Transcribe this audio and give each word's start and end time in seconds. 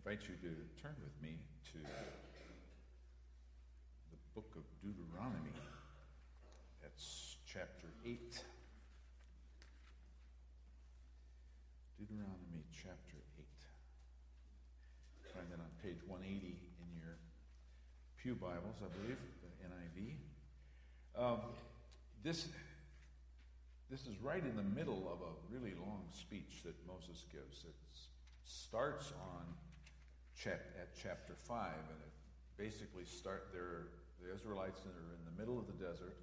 invite 0.00 0.22
you 0.22 0.34
to 0.40 0.56
turn 0.80 0.96
with 1.04 1.12
me 1.20 1.36
to 1.70 1.76
the 4.10 4.16
book 4.34 4.56
of 4.56 4.64
Deuteronomy. 4.80 5.52
That's 6.80 7.36
chapter 7.44 7.88
8. 8.06 8.40
Deuteronomy 11.98 12.64
chapter 12.72 13.20
8. 13.36 13.44
Find 15.34 15.46
that 15.52 15.60
on 15.60 15.68
page 15.82 16.00
180 16.06 16.48
in 16.48 16.96
your 16.96 17.18
Pew 18.16 18.34
Bibles, 18.34 18.80
I 18.80 18.88
believe, 19.02 19.18
the 19.44 19.52
NIV. 19.68 20.16
Um, 21.14 21.40
this, 22.24 22.48
this 23.90 24.06
is 24.06 24.16
right 24.22 24.42
in 24.42 24.56
the 24.56 24.62
middle 24.62 25.12
of 25.12 25.20
a 25.20 25.32
really 25.52 25.74
long 25.78 26.04
speech 26.10 26.62
that 26.64 26.74
Moses 26.86 27.26
gives. 27.30 27.64
It 27.64 27.76
starts 28.46 29.12
on 29.36 29.44
chap- 30.42 30.72
at 30.80 30.96
chapter 30.96 31.34
5, 31.34 31.68
and 31.68 32.00
it 32.00 32.12
basically 32.56 33.04
start 33.04 33.48
there. 33.52 33.88
The 34.22 34.32
Israelites 34.32 34.80
are 34.86 35.14
in 35.16 35.24
the 35.24 35.36
middle 35.38 35.58
of 35.58 35.66
the 35.66 35.76
desert. 35.76 36.16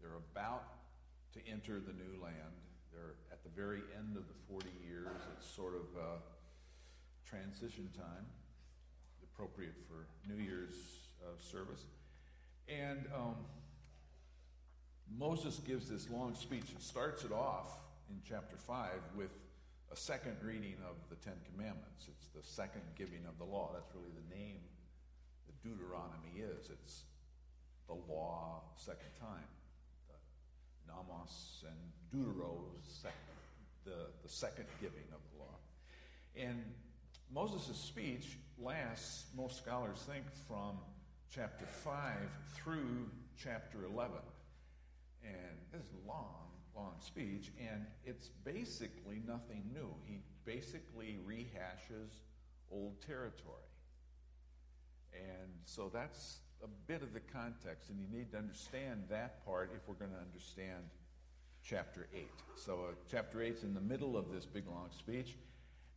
They're 0.00 0.18
about 0.34 0.64
to 1.34 1.40
enter 1.46 1.78
the 1.78 1.92
new 1.92 2.20
land. 2.22 2.54
They're 2.92 3.14
at 3.30 3.42
the 3.42 3.50
very 3.50 3.82
end 3.96 4.16
of 4.16 4.26
the 4.26 4.34
40 4.48 4.66
years. 4.86 5.08
It's 5.36 5.46
sort 5.46 5.74
of 5.74 5.86
transition 7.28 7.88
time, 7.96 8.26
appropriate 9.22 9.74
for 9.86 10.06
New 10.28 10.42
Year's 10.42 10.74
uh, 11.22 11.30
service. 11.38 11.84
And 12.68 13.06
um, 13.14 13.36
Moses 15.16 15.60
gives 15.66 15.88
this 15.88 16.08
long 16.10 16.34
speech 16.34 16.70
and 16.72 16.80
starts 16.80 17.24
it 17.24 17.32
off 17.32 17.78
in 18.10 18.16
chapter 18.28 18.56
5 18.56 18.90
with 19.16 19.30
a 19.92 19.96
second 19.96 20.36
reading 20.42 20.76
of 20.88 20.96
the 21.08 21.16
Ten 21.16 21.34
Commandments. 21.50 22.06
It's 22.08 22.28
the 22.28 22.42
second 22.42 22.82
giving 22.96 23.26
of 23.26 23.38
the 23.38 23.44
law. 23.44 23.70
That's 23.74 23.90
really 23.94 24.12
the 24.14 24.34
name 24.34 24.60
that 25.46 25.62
Deuteronomy 25.62 26.38
is. 26.38 26.70
It's 26.70 27.02
the 27.88 27.94
law 28.12 28.62
second 28.76 29.10
time. 29.18 29.50
The 30.08 30.92
Nomos 30.92 31.64
and 31.66 31.76
Deuteros, 32.14 33.02
second, 33.02 33.18
the, 33.84 34.06
the 34.22 34.28
second 34.28 34.66
giving 34.80 35.10
of 35.12 35.20
the 35.32 35.42
law. 35.42 35.56
And 36.36 36.62
Moses' 37.32 37.76
speech 37.76 38.38
lasts, 38.58 39.26
most 39.36 39.58
scholars 39.58 39.98
think, 40.06 40.24
from 40.46 40.78
chapter 41.34 41.66
5 41.66 42.14
through 42.54 43.08
chapter 43.36 43.84
11. 43.84 44.12
And 45.24 45.80
is 45.80 45.86
long, 46.06 46.49
long 46.74 46.94
speech, 47.00 47.50
and 47.58 47.86
it's 48.04 48.28
basically 48.44 49.22
nothing 49.26 49.70
new. 49.72 49.88
He 50.04 50.20
basically 50.44 51.18
rehashes 51.26 52.10
old 52.70 53.00
territory. 53.06 53.56
And 55.12 55.50
so 55.64 55.90
that's 55.92 56.38
a 56.62 56.68
bit 56.86 57.02
of 57.02 57.12
the 57.12 57.20
context, 57.20 57.90
and 57.90 57.98
you 57.98 58.06
need 58.16 58.30
to 58.32 58.38
understand 58.38 59.04
that 59.10 59.44
part 59.44 59.70
if 59.74 59.88
we're 59.88 59.94
going 59.94 60.12
to 60.12 60.20
understand 60.20 60.84
chapter 61.62 62.06
8. 62.14 62.28
So, 62.56 62.74
uh, 62.74 62.94
chapter 63.10 63.42
8 63.42 63.54
is 63.54 63.62
in 63.64 63.74
the 63.74 63.80
middle 63.80 64.16
of 64.16 64.30
this 64.30 64.46
big 64.46 64.66
long 64.68 64.88
speech, 64.96 65.36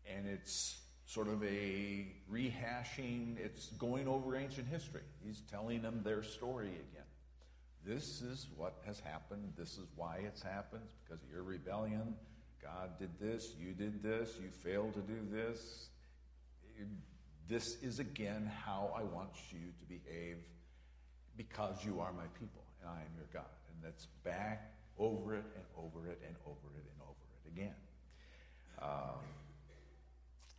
and 0.06 0.26
it's 0.28 0.80
sort 1.06 1.28
of 1.28 1.44
a 1.44 2.08
rehashing, 2.32 3.38
it's 3.38 3.68
going 3.72 4.08
over 4.08 4.36
ancient 4.36 4.68
history. 4.68 5.04
He's 5.24 5.42
telling 5.52 5.82
them 5.82 6.02
their 6.04 6.24
story 6.24 6.68
again. 6.68 7.03
This 7.86 8.22
is 8.22 8.48
what 8.56 8.76
has 8.86 9.00
happened. 9.00 9.54
This 9.58 9.78
is 9.78 9.88
why 9.96 10.22
it's 10.26 10.42
happened. 10.42 10.84
Because 11.04 11.24
of 11.24 11.30
your 11.32 11.44
rebellion. 11.44 12.16
God 12.62 12.98
did 12.98 13.10
this. 13.20 13.54
You 13.60 13.74
did 13.74 14.02
this. 14.02 14.32
You 14.42 14.50
failed 14.50 14.94
to 14.94 15.02
do 15.02 15.20
this. 15.30 15.90
This 17.48 17.82
is 17.82 18.00
again 18.00 18.50
how 18.66 18.94
I 18.98 19.04
want 19.04 19.32
you 19.52 19.60
to 19.80 19.86
behave 19.88 20.38
because 21.36 21.84
you 21.84 22.00
are 22.00 22.14
my 22.14 22.28
people 22.40 22.64
and 22.82 22.90
I 22.90 23.02
am 23.02 23.12
your 23.18 23.28
God. 23.34 23.52
And 23.70 23.84
that's 23.84 24.06
back 24.24 24.72
over 24.98 25.36
it 25.36 25.44
and 25.56 25.66
over 25.78 26.08
it 26.08 26.22
and 26.26 26.36
over 26.46 26.78
it 26.78 26.86
and 26.90 27.02
over 27.02 27.26
it 27.46 27.52
again. 27.52 27.76
Um, 28.82 29.20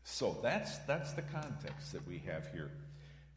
so 0.03 0.37
that's, 0.43 0.79
that's 0.81 1.13
the 1.13 1.23
context 1.23 1.93
that 1.93 2.07
we 2.07 2.19
have 2.27 2.51
here 2.53 2.71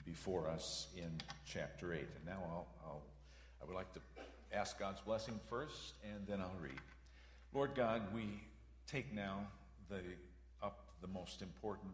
before 0.05 0.49
us 0.49 0.87
in 0.95 1.11
chapter 1.45 1.93
8. 1.93 1.99
And 1.99 2.25
now 2.25 2.39
I'll, 2.49 2.67
I'll 2.85 3.01
I 3.61 3.65
would 3.65 3.75
like 3.75 3.93
to 3.93 3.99
ask 4.53 4.79
God's 4.79 5.01
blessing 5.01 5.39
first, 5.49 5.93
and 6.03 6.25
then 6.27 6.41
I'll 6.41 6.61
read. 6.61 6.79
Lord 7.53 7.75
God, 7.75 8.01
we 8.13 8.41
take 8.87 9.13
now 9.13 9.47
the, 9.89 10.01
up 10.61 10.89
the 11.01 11.07
most 11.07 11.41
important 11.41 11.93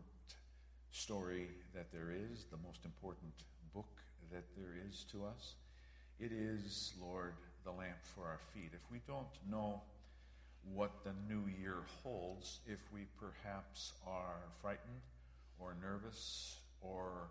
story 0.91 1.47
that 1.73 1.91
there 1.91 2.11
is, 2.11 2.45
the 2.51 2.57
most 2.65 2.85
important 2.85 3.33
book 3.73 3.89
that 4.31 4.43
there 4.55 4.75
is 4.89 5.05
to 5.11 5.25
us. 5.25 5.55
It 6.19 6.31
is, 6.31 6.93
Lord, 7.01 7.33
the 7.63 7.71
lamp 7.71 7.97
for 8.15 8.25
our 8.25 8.39
feet. 8.53 8.71
If 8.73 8.91
we 8.91 8.99
don't 9.07 9.25
know 9.49 9.81
what 10.73 10.91
the 11.03 11.11
new 11.27 11.43
year 11.59 11.77
holds, 12.03 12.59
if 12.67 12.79
we 12.93 13.01
perhaps 13.19 13.93
are 14.07 14.37
frightened 14.61 15.01
or 15.59 15.75
nervous 15.81 16.57
or 16.81 17.29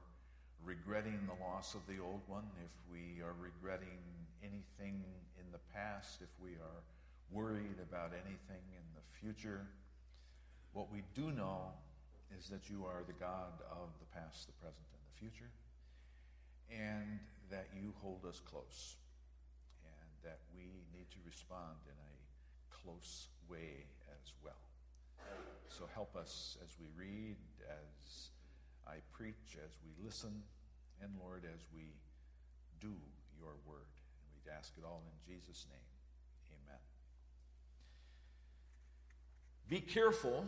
regretting 0.64 1.18
the 1.26 1.38
loss 1.44 1.74
of 1.74 1.80
the 1.86 2.02
old 2.02 2.22
one, 2.26 2.44
if 2.62 2.74
we 2.90 3.22
are 3.22 3.34
regretting 3.38 3.98
anything 4.42 5.02
in 5.38 5.46
the 5.52 5.62
past, 5.74 6.22
if 6.22 6.30
we 6.42 6.50
are 6.58 6.80
worried 7.30 7.78
about 7.82 8.12
anything 8.12 8.62
in 8.70 8.86
the 8.94 9.04
future, 9.20 9.66
what 10.72 10.92
we 10.92 11.02
do 11.14 11.32
know 11.32 11.72
is 12.38 12.48
that 12.48 12.70
you 12.70 12.84
are 12.86 13.02
the 13.06 13.18
God 13.18 13.52
of 13.70 13.88
the 14.00 14.08
past, 14.14 14.46
the 14.46 14.52
present, 14.60 14.86
and 14.92 15.02
the 15.02 15.16
future, 15.20 15.50
and 16.70 17.20
that 17.50 17.68
you 17.74 17.92
hold 18.00 18.24
us 18.28 18.40
close, 18.40 18.96
and 19.84 20.08
that 20.24 20.38
we 20.56 20.64
need 20.96 21.10
to 21.10 21.18
respond 21.26 21.76
in 21.86 21.96
a 21.96 22.14
close 22.82 23.28
way 23.48 23.84
as 24.08 24.32
well. 24.44 24.62
So 25.68 25.88
help 25.94 26.16
us 26.16 26.56
as 26.64 26.70
we 26.80 26.86
read, 26.96 27.36
as 27.68 28.30
I 28.86 28.96
preach 29.12 29.56
as 29.64 29.72
we 29.84 30.04
listen, 30.04 30.42
and 31.02 31.10
Lord, 31.20 31.42
as 31.44 31.60
we 31.74 31.94
do 32.80 32.94
your 33.38 33.54
word. 33.66 33.86
And 34.22 34.30
we 34.34 34.50
ask 34.52 34.72
it 34.76 34.84
all 34.84 35.02
in 35.06 35.34
Jesus' 35.34 35.66
name. 35.70 35.88
Amen. 36.66 36.80
Be 39.68 39.80
careful 39.80 40.44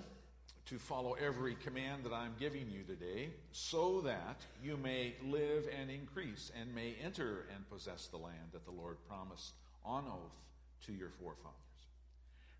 to 0.66 0.78
follow 0.78 1.12
every 1.14 1.54
command 1.56 2.04
that 2.04 2.12
I'm 2.12 2.34
giving 2.40 2.70
you 2.70 2.82
today, 2.84 3.28
so 3.52 4.00
that 4.02 4.40
you 4.62 4.76
may 4.78 5.14
live 5.22 5.68
and 5.78 5.90
increase 5.90 6.50
and 6.58 6.74
may 6.74 6.94
enter 7.04 7.46
and 7.54 7.68
possess 7.68 8.06
the 8.06 8.16
land 8.16 8.52
that 8.52 8.64
the 8.64 8.70
Lord 8.70 8.96
promised 9.06 9.52
on 9.84 10.04
oath 10.06 10.32
to 10.86 10.92
your 10.92 11.10
forefathers. 11.10 11.52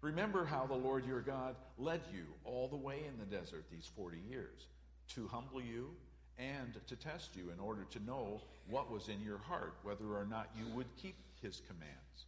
Remember 0.03 0.45
how 0.45 0.67
the 0.67 0.75
Lord 0.75 1.07
your 1.07 1.23
God 1.23 1.57
led 1.79 2.03
you 2.13 2.25
all 2.45 2.69
the 2.69 2.77
way 2.77 2.99
in 3.09 3.19
the 3.19 3.37
desert 3.37 3.65
these 3.71 3.91
40 3.97 4.19
years 4.29 4.67
to 5.15 5.29
humble 5.29 5.61
you 5.61 5.91
and 6.39 6.75
to 6.87 6.97
test 6.97 7.37
you 7.37 7.51
in 7.53 7.61
order 7.61 7.85
to 7.91 8.05
know 8.05 8.41
what 8.69 8.91
was 8.91 9.09
in 9.09 9.21
your 9.23 9.39
heart, 9.39 9.75
whether 9.83 10.07
or 10.07 10.27
not 10.29 10.51
you 10.59 10.67
would 10.75 10.87
keep 10.97 11.17
his 11.41 11.61
commands. 11.67 12.27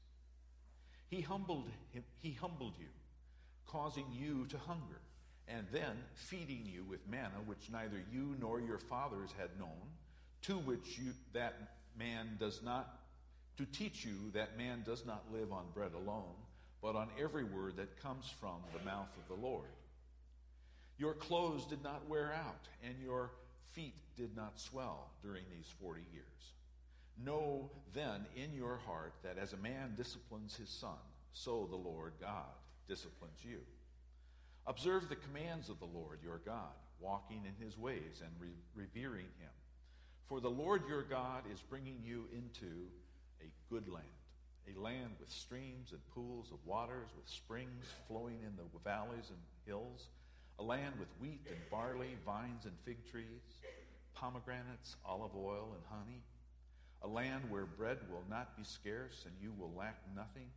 He 1.09 1.21
humbled, 1.21 1.69
him, 1.93 2.05
he 2.21 2.33
humbled 2.33 2.75
you, 2.79 2.89
causing 3.67 4.07
you 4.13 4.47
to 4.47 4.59
hunger, 4.59 5.01
and 5.49 5.67
then 5.73 5.97
feeding 6.15 6.63
you 6.65 6.85
with 6.85 7.09
manna 7.09 7.41
which 7.47 7.71
neither 7.73 8.03
you 8.13 8.37
nor 8.41 8.61
your 8.61 8.79
fathers 8.79 9.31
had 9.39 9.51
known, 9.59 9.71
to 10.43 10.55
which 10.55 10.99
you, 10.99 11.13
that 11.33 11.55
man 11.99 12.37
does 12.39 12.61
not, 12.63 13.01
to 13.57 13.65
teach 13.67 14.05
you 14.05 14.31
that 14.35 14.59
man 14.59 14.83
does 14.85 15.07
not 15.07 15.25
live 15.33 15.53
on 15.53 15.65
bread 15.75 15.93
alone, 15.95 16.35
but 16.83 16.95
on 16.95 17.09
every 17.21 17.45
word 17.45 17.77
that 17.77 18.01
comes 18.03 18.33
from 18.41 18.57
the 18.77 18.85
mouth 18.85 19.09
of 19.17 19.35
the 19.35 19.47
Lord. 19.47 19.67
Your 20.99 21.15
clothes 21.15 21.67
did 21.67 21.83
not 21.83 22.09
wear 22.09 22.33
out, 22.33 22.69
and 22.83 22.95
your 23.03 23.31
feet 23.73 23.95
did 24.17 24.35
not 24.35 24.59
swell 24.59 25.11
during 25.23 25.45
these 25.55 25.69
40 25.81 26.01
years. 26.13 26.25
Know 27.23 27.71
then 27.95 28.27
in 28.35 28.55
your 28.55 28.79
heart 28.87 29.15
that 29.23 29.39
as 29.39 29.53
a 29.53 29.59
man 29.59 29.95
disciplines 29.97 30.57
his 30.57 30.71
son, 30.71 30.99
so 31.33 31.67
the 31.69 31.77
Lord 31.77 32.15
God 32.21 32.55
disciplines 32.89 33.39
you. 33.43 33.59
Observe 34.67 35.09
the 35.09 35.17
commands 35.17 35.69
of 35.69 35.79
the 35.79 35.87
Lord 35.87 36.19
your 36.23 36.41
God, 36.45 36.75
walking 36.99 37.43
in 37.45 37.65
his 37.65 37.79
ways 37.79 38.23
and 38.23 38.31
re- 38.41 38.49
revering 38.75 39.29
him. 39.39 39.51
For 40.29 40.41
the 40.41 40.51
Lord 40.51 40.83
your 40.89 41.03
God 41.03 41.45
is 41.53 41.61
bringing 41.61 42.01
you 42.03 42.25
into 42.33 42.89
a 43.41 43.51
good 43.71 43.89
land, 43.89 44.07
a 44.67 44.79
land 44.81 45.13
with 45.21 45.31
streams 45.31 45.93
and 45.93 46.01
pools 46.15 46.51
of 46.53 46.59
waters, 46.67 47.09
with 47.17 47.29
springs 47.29 47.87
flowing 48.09 48.39
in 48.45 48.57
the 48.57 48.65
valleys 48.83 49.31
and 49.31 49.39
hills 49.67 50.09
a 50.59 50.63
land 50.63 50.95
with 50.99 51.09
wheat 51.21 51.41
and 51.49 51.59
barley, 51.71 52.17
vines 52.25 52.65
and 52.65 52.75
fig 52.85 52.99
trees, 53.11 53.43
pomegranates, 54.15 54.97
olive 55.05 55.37
oil, 55.37 55.69
and 55.75 55.85
honey, 55.91 56.23
a 57.03 57.09
land 57.09 57.43
where 57.51 57.67
bread 57.67 57.99
will 58.11 58.25
not 58.31 58.57
be 58.57 58.65
scarce 58.65 59.27
and 59.27 59.35
you 59.41 59.53
will 59.59 59.73
lack 59.77 60.01
nothing, 60.15 60.49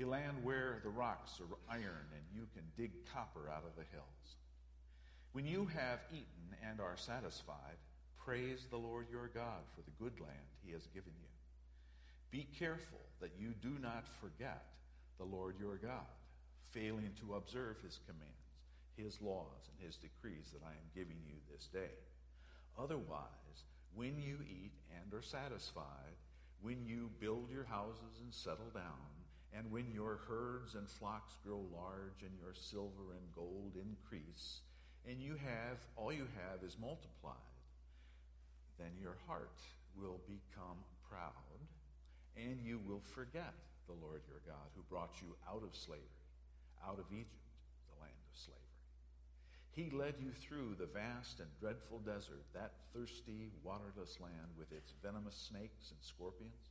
a 0.00 0.04
land 0.04 0.36
where 0.42 0.80
the 0.82 0.90
rocks 0.90 1.40
are 1.40 1.74
iron 1.74 2.06
and 2.14 2.22
you 2.34 2.46
can 2.54 2.62
dig 2.76 2.92
copper 3.12 3.48
out 3.50 3.64
of 3.66 3.74
the 3.76 3.84
hills. 3.92 4.36
When 5.32 5.46
you 5.46 5.66
have 5.74 5.98
eaten 6.12 6.54
and 6.68 6.80
are 6.80 6.96
satisfied, 6.96 7.78
praise 8.24 8.66
the 8.70 8.76
Lord 8.76 9.06
your 9.10 9.28
God 9.34 9.62
for 9.74 9.82
the 9.82 9.96
good 9.98 10.20
land 10.20 10.46
he 10.64 10.72
has 10.72 10.86
given 10.94 11.12
you. 11.20 11.28
Be 12.30 12.46
careful 12.58 13.00
that 13.20 13.32
you 13.38 13.54
do 13.60 13.80
not 13.80 14.04
forget 14.20 14.64
the 15.18 15.24
Lord 15.24 15.56
your 15.58 15.76
God, 15.76 16.06
failing 16.70 17.10
to 17.20 17.34
observe 17.34 17.76
his 17.82 17.98
commands, 18.06 18.43
his 18.96 19.20
laws, 19.20 19.68
and 19.70 19.86
his 19.86 19.96
decrees 19.96 20.50
that 20.52 20.62
I 20.64 20.70
am 20.72 20.94
giving 20.94 21.18
you 21.26 21.34
this 21.50 21.66
day. 21.66 21.94
Otherwise, 22.78 23.64
when 23.94 24.18
you 24.18 24.38
eat 24.42 24.72
and 25.00 25.12
are 25.14 25.22
satisfied, 25.22 26.18
when 26.62 26.84
you 26.86 27.10
build 27.20 27.50
your 27.50 27.64
houses 27.64 28.20
and 28.22 28.32
settle 28.32 28.70
down, 28.74 29.12
and 29.56 29.70
when 29.70 29.92
your 29.92 30.18
herds 30.26 30.74
and 30.74 30.88
flocks 30.88 31.36
grow 31.44 31.62
large 31.72 32.22
and 32.22 32.36
your 32.40 32.54
silver 32.54 33.14
and 33.14 33.34
gold 33.34 33.74
increase, 33.76 34.60
and 35.06 35.20
you 35.20 35.34
have 35.34 35.78
all 35.96 36.12
you 36.12 36.26
have 36.34 36.64
is 36.66 36.76
multiplied, 36.80 37.36
then 38.78 38.90
your 39.00 39.16
heart 39.28 39.60
will 39.96 40.18
become 40.26 40.82
proud, 41.08 41.60
and 42.36 42.58
you 42.64 42.80
will 42.88 43.02
forget 43.14 43.54
the 43.86 43.94
Lord 44.02 44.22
your 44.26 44.42
God 44.46 44.66
who 44.74 44.82
brought 44.90 45.20
you 45.20 45.36
out 45.46 45.62
of 45.62 45.76
slavery, 45.76 46.02
out 46.82 46.98
of 46.98 47.06
Egypt, 47.12 47.46
the 47.92 48.00
land 48.00 48.18
of 48.32 48.34
slavery. 48.34 48.60
He 49.74 49.90
led 49.90 50.14
you 50.20 50.30
through 50.30 50.76
the 50.78 50.86
vast 50.86 51.40
and 51.40 51.48
dreadful 51.60 51.98
desert, 51.98 52.44
that 52.54 52.72
thirsty, 52.94 53.50
waterless 53.64 54.18
land 54.20 54.54
with 54.56 54.70
its 54.70 54.92
venomous 55.02 55.34
snakes 55.34 55.90
and 55.90 55.98
scorpions. 56.00 56.70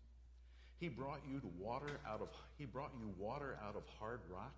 He 0.79 0.88
brought 0.88 1.19
you 1.29 1.39
to 1.41 1.50
water 1.59 2.00
out 2.07 2.21
of 2.21 2.29
he 2.57 2.65
brought 2.65 2.91
you 3.00 3.13
water 3.17 3.57
out 3.65 3.75
of 3.75 3.83
hard 4.00 4.21
rock. 4.29 4.53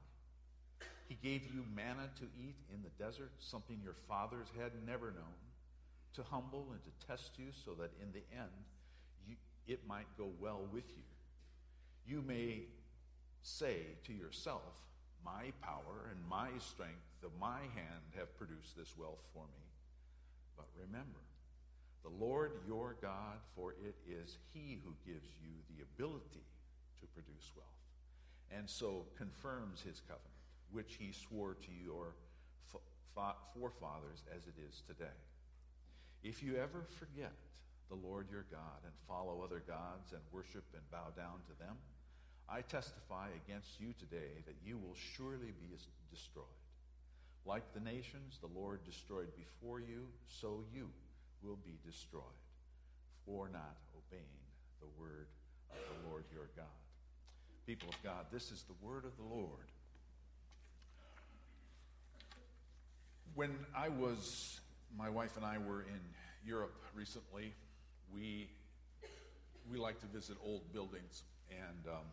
He 1.07 1.17
gave 1.21 1.43
you 1.45 1.63
manna 1.75 2.09
to 2.19 2.25
eat 2.39 2.55
in 2.73 2.81
the 2.83 3.03
desert, 3.03 3.31
something 3.39 3.79
your 3.83 3.95
fathers 4.07 4.47
had 4.59 4.71
never 4.87 5.07
known, 5.07 5.37
to 6.13 6.23
humble 6.23 6.67
and 6.71 6.81
to 6.83 7.07
test 7.07 7.37
you 7.37 7.47
so 7.63 7.73
that 7.75 7.91
in 8.01 8.11
the 8.11 8.23
end 8.35 8.49
you, 9.27 9.35
it 9.67 9.87
might 9.87 10.07
go 10.17 10.29
well 10.39 10.61
with 10.71 10.89
you. 10.95 11.03
You 12.07 12.21
may 12.21 12.61
say 13.41 13.77
to 14.05 14.13
yourself, 14.13 14.73
My 15.25 15.51
power 15.61 16.13
and 16.13 16.21
my 16.29 16.49
strength 16.59 17.23
of 17.23 17.31
my 17.41 17.61
hand 17.73 18.05
have 18.15 18.37
produced 18.37 18.77
this 18.77 18.93
wealth 18.95 19.25
for 19.33 19.43
me. 19.43 19.65
But 20.55 20.67
remember, 20.77 21.25
the 22.03 22.13
Lord 22.23 22.51
your 22.67 22.95
God, 23.01 23.41
for 23.55 23.73
it 23.73 23.95
is 24.07 24.37
He 24.53 24.77
who 24.85 24.93
gives 25.03 25.27
you 25.41 25.49
the 25.67 25.81
ability 25.81 26.45
to 27.01 27.07
produce 27.07 27.51
wealth, 27.57 27.67
and 28.55 28.69
so 28.69 29.07
confirms 29.17 29.81
His 29.81 29.99
covenant, 30.01 30.37
which 30.71 30.97
He 30.99 31.11
swore 31.11 31.55
to 31.55 31.71
your 31.83 32.13
forefathers 33.57 34.23
as 34.35 34.45
it 34.45 34.53
is 34.69 34.83
today. 34.85 35.17
If 36.23 36.43
you 36.43 36.57
ever 36.57 36.85
forget 36.99 37.33
the 37.89 37.95
Lord 37.95 38.27
your 38.29 38.45
God 38.51 38.83
and 38.83 38.93
follow 39.07 39.41
other 39.43 39.63
gods 39.65 40.11
and 40.11 40.21
worship 40.31 40.65
and 40.73 40.83
bow 40.91 41.09
down 41.15 41.41
to 41.47 41.57
them, 41.57 41.77
I 42.49 42.61
testify 42.61 43.27
against 43.45 43.79
you 43.79 43.93
today 43.97 44.43
that 44.45 44.55
you 44.65 44.77
will 44.77 44.95
surely 45.15 45.51
be 45.59 45.77
destroyed. 46.11 46.45
Like 47.45 47.73
the 47.73 47.79
nations 47.79 48.37
the 48.41 48.59
Lord 48.59 48.83
destroyed 48.85 49.29
before 49.35 49.79
you, 49.79 50.07
so 50.27 50.63
you 50.73 50.89
will 51.43 51.57
be 51.65 51.77
destroyed 51.85 52.23
for 53.25 53.49
not 53.49 53.77
obeying 53.97 54.23
the 54.79 54.87
word 54.99 55.27
of 55.71 55.77
the 55.77 56.09
Lord 56.09 56.23
your 56.33 56.49
God. 56.55 56.65
People 57.65 57.89
of 57.89 58.03
God, 58.03 58.25
this 58.31 58.51
is 58.51 58.63
the 58.63 58.85
word 58.85 59.05
of 59.05 59.17
the 59.17 59.23
Lord. 59.23 59.71
When 63.33 63.55
I 63.75 63.89
was, 63.89 64.59
my 64.97 65.09
wife 65.09 65.35
and 65.35 65.45
I 65.45 65.57
were 65.57 65.81
in 65.81 65.99
Europe 66.45 66.75
recently, 66.93 67.53
we, 68.13 68.47
we 69.69 69.77
like 69.77 69.99
to 70.01 70.05
visit 70.07 70.37
old 70.45 70.71
buildings, 70.71 71.23
and 71.49 71.93
um, 71.93 72.05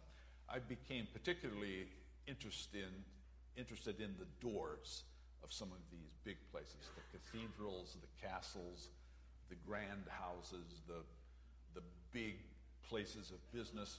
I 0.53 0.59
became 0.59 1.07
particularly 1.13 1.87
interested 2.27 2.83
in, 2.83 3.61
interested 3.61 4.01
in 4.01 4.15
the 4.19 4.47
doors 4.47 5.05
of 5.43 5.53
some 5.53 5.69
of 5.69 5.79
these 5.91 6.13
big 6.25 6.37
places 6.53 6.77
the 6.95 7.19
cathedrals, 7.19 7.97
the 8.01 8.27
castles, 8.27 8.89
the 9.49 9.57
grand 9.67 10.05
houses, 10.09 10.83
the, 10.87 11.01
the 11.75 11.83
big 12.13 12.35
places 12.89 13.31
of 13.31 13.53
business. 13.53 13.99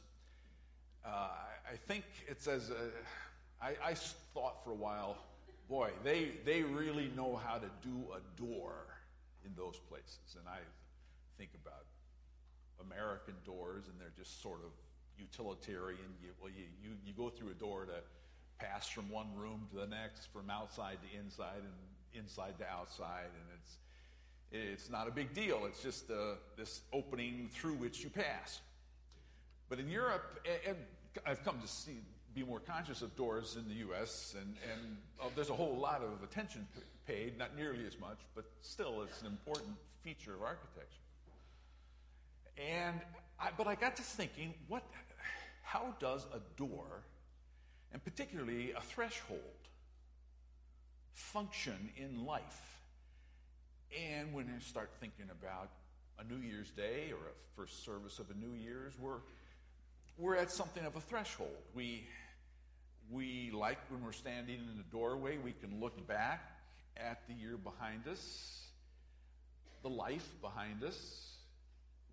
Uh, 1.03 1.27
I, 1.71 1.75
think 1.87 2.05
it 2.29 2.41
says, 2.41 2.71
uh, 2.71 2.75
I, 3.61 3.75
I 3.83 3.93
thought 4.33 4.63
for 4.63 4.71
a 4.71 4.75
while, 4.75 5.17
boy, 5.67 5.89
they, 6.03 6.31
they 6.45 6.61
really 6.61 7.11
know 7.15 7.35
how 7.35 7.57
to 7.57 7.69
do 7.81 8.05
a 8.13 8.41
door 8.41 8.73
in 9.45 9.51
those 9.57 9.79
places. 9.89 10.37
And 10.39 10.47
I 10.47 10.59
think 11.37 11.49
about 11.61 11.85
American 12.79 13.35
doors, 13.45 13.85
and 13.87 13.99
they're 13.99 14.13
just 14.17 14.41
sort 14.41 14.59
of 14.63 14.71
utilitarian. 15.17 16.13
You, 16.21 16.29
well, 16.41 16.51
you, 16.51 16.65
you, 16.83 16.91
you 17.05 17.13
go 17.13 17.29
through 17.29 17.51
a 17.51 17.53
door 17.55 17.85
to 17.85 18.01
pass 18.63 18.87
from 18.87 19.09
one 19.09 19.27
room 19.35 19.67
to 19.71 19.77
the 19.77 19.87
next, 19.87 20.31
from 20.31 20.49
outside 20.49 20.97
to 21.01 21.19
inside, 21.19 21.61
and 21.61 22.23
inside 22.23 22.57
to 22.59 22.65
outside, 22.67 23.25
and 23.25 23.59
it's 23.59 23.77
it's 24.53 24.89
not 24.89 25.07
a 25.07 25.11
big 25.11 25.33
deal. 25.33 25.65
It's 25.65 25.81
just 25.81 26.11
uh, 26.11 26.35
this 26.55 26.81
opening 26.93 27.49
through 27.51 27.73
which 27.73 28.03
you 28.03 28.09
pass. 28.11 28.61
But 29.67 29.79
in 29.79 29.89
Europe, 29.89 30.47
and 30.67 30.77
I've 31.25 31.43
come 31.43 31.59
to 31.59 31.67
see, 31.67 32.01
be 32.35 32.43
more 32.43 32.59
conscious 32.59 33.01
of 33.01 33.15
doors 33.15 33.57
in 33.57 33.67
the 33.67 33.75
U.S., 33.85 34.35
and, 34.39 34.55
and 34.71 34.97
uh, 35.19 35.25
there's 35.35 35.49
a 35.49 35.55
whole 35.55 35.75
lot 35.75 36.03
of 36.03 36.23
attention 36.23 36.67
paid, 37.07 37.37
not 37.37 37.55
nearly 37.55 37.85
as 37.87 37.99
much, 37.99 38.19
but 38.35 38.45
still 38.61 39.01
it's 39.01 39.21
an 39.21 39.27
important 39.27 39.75
feature 40.03 40.35
of 40.35 40.43
architecture. 40.43 41.01
And 42.57 43.01
I, 43.39 43.49
but 43.57 43.67
I 43.67 43.75
got 43.75 43.95
to 43.97 44.01
thinking, 44.01 44.53
what, 44.67 44.83
how 45.61 45.95
does 45.99 46.25
a 46.33 46.39
door, 46.57 47.03
and 47.91 48.03
particularly 48.03 48.71
a 48.71 48.81
threshold, 48.81 49.39
function 51.13 51.89
in 51.97 52.25
life? 52.25 52.81
And 53.97 54.33
when 54.33 54.51
I 54.55 54.59
start 54.59 54.91
thinking 54.99 55.27
about 55.31 55.69
a 56.19 56.23
New 56.23 56.39
Year's 56.39 56.71
Day 56.71 57.11
or 57.11 57.17
a 57.17 57.55
first 57.55 57.85
service 57.85 58.19
of 58.19 58.29
a 58.29 58.33
New 58.33 58.55
Year's, 58.55 58.93
we're, 58.99 59.19
we're 60.17 60.35
at 60.35 60.51
something 60.51 60.85
of 60.85 60.95
a 60.95 61.01
threshold. 61.01 61.49
We, 61.75 62.07
we 63.11 63.51
like 63.51 63.79
when 63.89 64.03
we're 64.03 64.11
standing 64.11 64.55
in 64.55 64.77
the 64.77 64.83
doorway, 64.91 65.37
we 65.37 65.51
can 65.51 65.79
look 65.79 66.07
back 66.07 66.41
at 66.97 67.21
the 67.27 67.33
year 67.33 67.57
behind 67.57 68.07
us, 68.07 68.67
the 69.81 69.89
life 69.89 70.29
behind 70.41 70.83
us. 70.83 71.32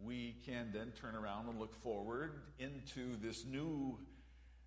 We 0.04 0.37
can 0.47 0.71
then 0.73 0.92
turn 1.00 1.14
around 1.14 1.49
and 1.49 1.59
look 1.59 1.75
forward 1.83 2.33
into 2.59 3.16
this 3.21 3.45
new 3.45 3.99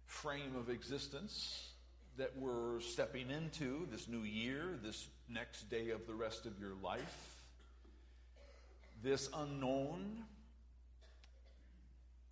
frame 0.06 0.56
of 0.56 0.70
existence 0.70 1.70
that 2.18 2.32
we're 2.38 2.80
stepping 2.80 3.32
into, 3.32 3.88
this 3.92 4.08
new 4.08 4.22
year, 4.22 4.78
this 4.84 5.08
next 5.28 5.70
day 5.70 5.90
of 5.90 6.06
the 6.06 6.14
rest 6.14 6.46
of 6.46 6.60
your 6.60 6.74
life, 6.84 7.38
this 9.02 9.30
unknown. 9.36 10.24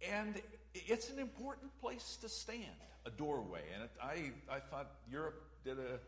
And 0.08 0.39
it's 0.74 1.10
an 1.10 1.17
important 1.17 1.72
place 1.81 2.17
to 2.22 2.29
stand, 2.29 2.65
a 3.05 3.10
doorway. 3.10 3.63
And 3.74 3.84
it, 3.84 3.91
I, 4.01 4.55
I 4.55 4.60
thought 4.60 4.91
Europe 5.12 5.41
did 5.63 5.79
a, 5.79 6.00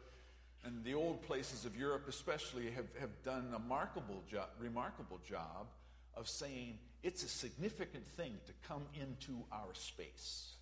and 0.66 0.84
the 0.84 0.94
old 0.94 1.24
places 1.24 1.66
of 1.66 1.76
Europe 1.76 2.06
especially 2.08 2.70
have, 2.72 2.86
have 3.00 3.24
done 3.24 3.48
a 3.50 3.58
remarkable 3.58 4.22
job, 4.30 4.50
remarkable 4.60 5.20
job 5.28 5.68
of 6.15 6.27
saying 6.27 6.77
it's 7.01 7.24
a 7.24 7.27
significant 7.27 8.08
thing 8.08 8.34
to 8.46 8.53
come 8.67 8.84
into 8.93 9.43
our 9.51 9.74
space. 9.74 10.53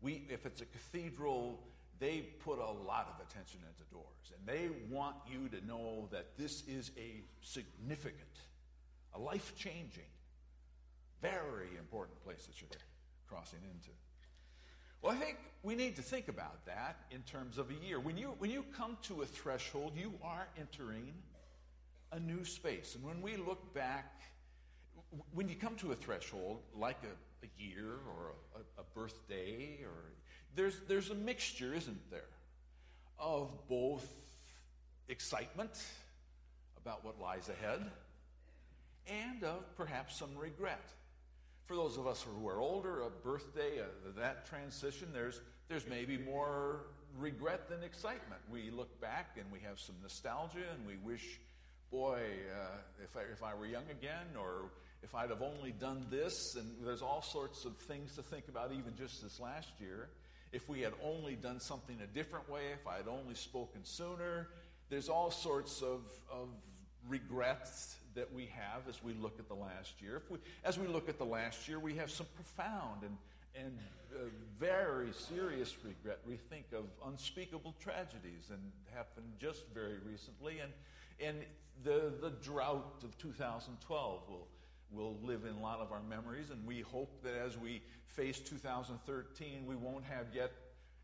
We, 0.00 0.24
if 0.28 0.46
it's 0.46 0.60
a 0.60 0.66
cathedral, 0.66 1.60
they 1.98 2.20
put 2.44 2.58
a 2.58 2.70
lot 2.70 3.14
of 3.14 3.26
attention 3.26 3.60
into 3.68 3.90
doors. 3.92 4.32
And 4.36 4.46
they 4.46 4.68
want 4.90 5.16
you 5.30 5.48
to 5.48 5.66
know 5.66 6.08
that 6.12 6.36
this 6.36 6.62
is 6.66 6.90
a 6.98 7.22
significant, 7.42 8.20
a 9.14 9.18
life 9.18 9.54
changing, 9.56 10.10
very 11.22 11.68
important 11.78 12.22
place 12.24 12.46
that 12.46 12.60
you're 12.60 12.70
crossing 13.28 13.60
into. 13.62 13.90
Well, 15.02 15.12
I 15.12 15.16
think 15.16 15.36
we 15.62 15.74
need 15.74 15.96
to 15.96 16.02
think 16.02 16.28
about 16.28 16.64
that 16.66 16.96
in 17.10 17.20
terms 17.22 17.58
of 17.58 17.70
a 17.70 17.86
year. 17.86 18.00
When 18.00 18.16
you, 18.16 18.34
when 18.38 18.50
you 18.50 18.64
come 18.76 18.96
to 19.02 19.22
a 19.22 19.26
threshold, 19.26 19.92
you 19.96 20.12
are 20.22 20.46
entering 20.58 21.12
a 22.12 22.20
new 22.20 22.44
space. 22.44 22.94
And 22.94 23.04
when 23.04 23.20
we 23.20 23.36
look 23.36 23.74
back, 23.74 24.22
when 25.32 25.48
you 25.48 25.56
come 25.56 25.76
to 25.76 25.92
a 25.92 25.94
threshold, 25.94 26.60
like 26.74 26.98
a, 27.02 27.46
a 27.46 27.48
year 27.62 27.98
or 28.08 28.32
a, 28.56 28.80
a 28.80 28.84
birthday 28.94 29.78
or 29.82 30.12
there's, 30.54 30.80
there's 30.88 31.10
a 31.10 31.14
mixture, 31.14 31.74
isn't 31.74 32.10
there, 32.10 32.28
of 33.18 33.50
both 33.68 34.06
excitement 35.08 35.82
about 36.80 37.04
what 37.04 37.20
lies 37.20 37.48
ahead 37.48 37.80
and 39.06 39.42
of 39.42 39.76
perhaps 39.76 40.16
some 40.16 40.36
regret. 40.36 40.92
For 41.66 41.76
those 41.76 41.96
of 41.96 42.06
us 42.06 42.22
who 42.22 42.48
are 42.48 42.60
older, 42.60 43.02
a 43.02 43.10
birthday, 43.10 43.78
a, 43.78 44.20
that 44.20 44.46
transition, 44.46 45.08
there's, 45.12 45.40
there's 45.68 45.88
maybe 45.88 46.18
more 46.18 46.86
regret 47.16 47.68
than 47.68 47.82
excitement. 47.82 48.40
We 48.50 48.70
look 48.70 49.00
back 49.00 49.36
and 49.38 49.50
we 49.50 49.60
have 49.60 49.80
some 49.80 49.96
nostalgia 50.02 50.58
and 50.76 50.86
we 50.86 50.96
wish, 50.96 51.40
boy, 51.90 52.20
uh, 52.60 52.76
if, 53.02 53.16
I, 53.16 53.20
if 53.32 53.42
I 53.42 53.54
were 53.54 53.66
young 53.66 53.88
again, 53.90 54.26
or 54.38 54.70
if 55.04 55.14
I'd 55.14 55.30
have 55.30 55.42
only 55.42 55.72
done 55.72 56.06
this. 56.10 56.56
And 56.56 56.66
there's 56.82 57.02
all 57.02 57.22
sorts 57.22 57.64
of 57.64 57.76
things 57.76 58.16
to 58.16 58.22
think 58.22 58.48
about, 58.48 58.72
even 58.72 58.96
just 58.96 59.22
this 59.22 59.38
last 59.38 59.68
year. 59.78 60.08
If 60.52 60.68
we 60.68 60.80
had 60.80 60.94
only 61.04 61.34
done 61.34 61.60
something 61.60 61.96
a 62.02 62.06
different 62.06 62.48
way, 62.48 62.62
if 62.72 62.86
I 62.86 62.96
had 62.96 63.08
only 63.08 63.34
spoken 63.34 63.84
sooner, 63.84 64.48
there's 64.88 65.08
all 65.08 65.30
sorts 65.30 65.82
of, 65.82 66.00
of 66.32 66.48
regrets 67.08 67.96
that 68.14 68.32
we 68.32 68.46
have 68.46 68.88
as 68.88 69.02
we 69.02 69.12
look 69.14 69.38
at 69.38 69.48
the 69.48 69.54
last 69.54 70.00
year. 70.00 70.22
We, 70.30 70.38
as 70.64 70.78
we 70.78 70.86
look 70.86 71.08
at 71.08 71.18
the 71.18 71.24
last 71.24 71.68
year, 71.68 71.78
we 71.78 71.96
have 71.96 72.10
some 72.10 72.26
profound 72.34 73.02
and, 73.02 73.16
and 73.56 73.78
uh, 74.14 74.24
very 74.58 75.12
serious 75.12 75.76
regret. 75.84 76.20
We 76.26 76.36
think 76.36 76.66
of 76.72 76.84
unspeakable 77.06 77.74
tragedies 77.80 78.50
and 78.50 78.60
happened 78.94 79.26
just 79.40 79.64
very 79.74 79.98
recently. 80.08 80.60
And, 80.60 80.72
and 81.20 81.38
the, 81.82 82.12
the 82.20 82.30
drought 82.42 83.02
of 83.02 83.18
2012 83.18 84.22
will, 84.28 84.46
will 84.94 85.16
live 85.22 85.44
in 85.44 85.56
a 85.56 85.60
lot 85.60 85.80
of 85.80 85.92
our 85.92 86.02
memories. 86.02 86.50
And 86.50 86.66
we 86.66 86.80
hope 86.80 87.22
that 87.22 87.34
as 87.34 87.56
we 87.58 87.82
face 88.06 88.38
2013, 88.40 89.66
we 89.66 89.76
won't 89.76 90.04
have 90.04 90.26
yet 90.34 90.52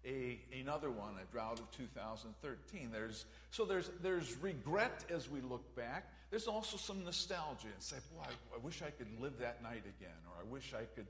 a, 0.04 0.38
another 0.59 0.90
one, 0.90 1.14
a 1.20 1.32
drought 1.32 1.59
of 1.59 1.70
2013. 1.73 2.90
There's, 2.92 3.26
so 3.50 3.64
there's, 3.64 3.90
there's 4.02 4.37
regret 4.37 5.04
as 5.11 5.28
we 5.28 5.40
look 5.40 5.75
back. 5.76 6.11
There's 6.30 6.47
also 6.47 6.76
some 6.76 7.04
nostalgia 7.04 7.68
and 7.73 7.82
say, 7.82 7.97
boy, 8.14 8.23
I, 8.25 8.56
I 8.56 8.59
wish 8.59 8.82
I 8.82 8.90
could 8.90 9.09
live 9.20 9.38
that 9.40 9.62
night 9.62 9.82
again, 9.82 10.16
or 10.26 10.40
I 10.40 10.50
wish 10.50 10.73
I 10.75 10.85
could 10.94 11.06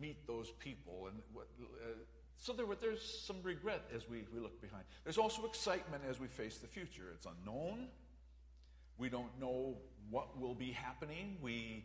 meet 0.00 0.26
those 0.26 0.50
people. 0.58 1.08
And 1.08 1.20
what, 1.32 1.48
uh, 1.60 1.86
so 2.38 2.52
there, 2.52 2.66
there's 2.80 3.02
some 3.26 3.36
regret 3.42 3.82
as 3.94 4.08
we, 4.08 4.24
we 4.32 4.40
look 4.40 4.60
behind. 4.60 4.84
There's 5.04 5.18
also 5.18 5.44
excitement 5.46 6.02
as 6.08 6.20
we 6.20 6.26
face 6.26 6.58
the 6.58 6.66
future. 6.66 7.12
It's 7.14 7.26
unknown. 7.26 7.88
We 8.98 9.08
don't 9.08 9.38
know 9.40 9.76
what 10.10 10.38
will 10.38 10.54
be 10.54 10.70
happening. 10.70 11.36
We 11.42 11.84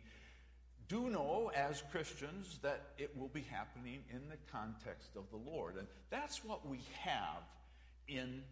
do 0.88 1.10
know 1.10 1.50
as 1.54 1.82
Christians 1.90 2.58
that 2.62 2.92
it 2.96 3.16
will 3.16 3.28
be 3.28 3.42
happening 3.42 4.00
in 4.10 4.20
the 4.28 4.36
context 4.50 5.10
of 5.16 5.24
the 5.30 5.50
Lord. 5.50 5.76
And 5.76 5.86
that's 6.10 6.44
what 6.44 6.66
we 6.66 6.80
have 7.00 7.42
in, 8.08 8.42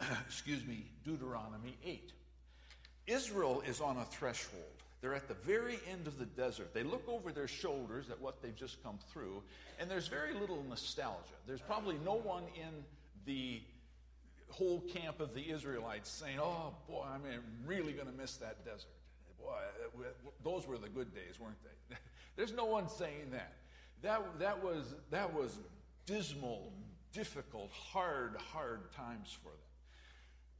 excuse 0.26 0.64
me, 0.66 0.86
Deuteronomy 1.04 1.76
8. 1.84 2.12
Israel 3.06 3.62
is 3.66 3.80
on 3.80 3.98
a 3.98 4.04
threshold. 4.04 4.62
They're 5.00 5.14
at 5.14 5.26
the 5.26 5.34
very 5.34 5.80
end 5.90 6.06
of 6.06 6.18
the 6.18 6.24
desert. 6.24 6.72
They 6.72 6.84
look 6.84 7.02
over 7.08 7.32
their 7.32 7.48
shoulders 7.48 8.08
at 8.08 8.20
what 8.20 8.40
they've 8.40 8.54
just 8.54 8.82
come 8.84 8.98
through, 9.12 9.42
and 9.80 9.90
there's 9.90 10.06
very 10.06 10.32
little 10.32 10.64
nostalgia. 10.68 11.18
There's 11.46 11.60
probably 11.60 11.96
no 12.04 12.14
one 12.14 12.44
in 12.54 12.84
the 13.26 13.60
whole 14.52 14.80
camp 14.80 15.20
of 15.20 15.34
the 15.34 15.50
Israelites 15.50 16.10
saying, 16.10 16.38
Oh, 16.40 16.74
boy, 16.88 17.04
I'm 17.12 17.22
really 17.66 17.92
going 17.92 18.06
to 18.06 18.12
miss 18.12 18.36
that 18.36 18.64
desert. 18.64 18.90
Boy, 19.40 20.04
those 20.44 20.66
were 20.66 20.78
the 20.78 20.88
good 20.88 21.14
days, 21.14 21.40
weren't 21.40 21.56
they? 21.62 21.96
There's 22.36 22.52
no 22.52 22.66
one 22.66 22.88
saying 22.88 23.30
that. 23.32 23.56
That, 24.02 24.38
that, 24.38 24.62
was, 24.62 24.94
that 25.10 25.32
was 25.32 25.58
dismal, 26.06 26.72
difficult, 27.12 27.70
hard, 27.70 28.36
hard 28.52 28.92
times 28.92 29.36
for 29.42 29.50
them. 29.50 29.58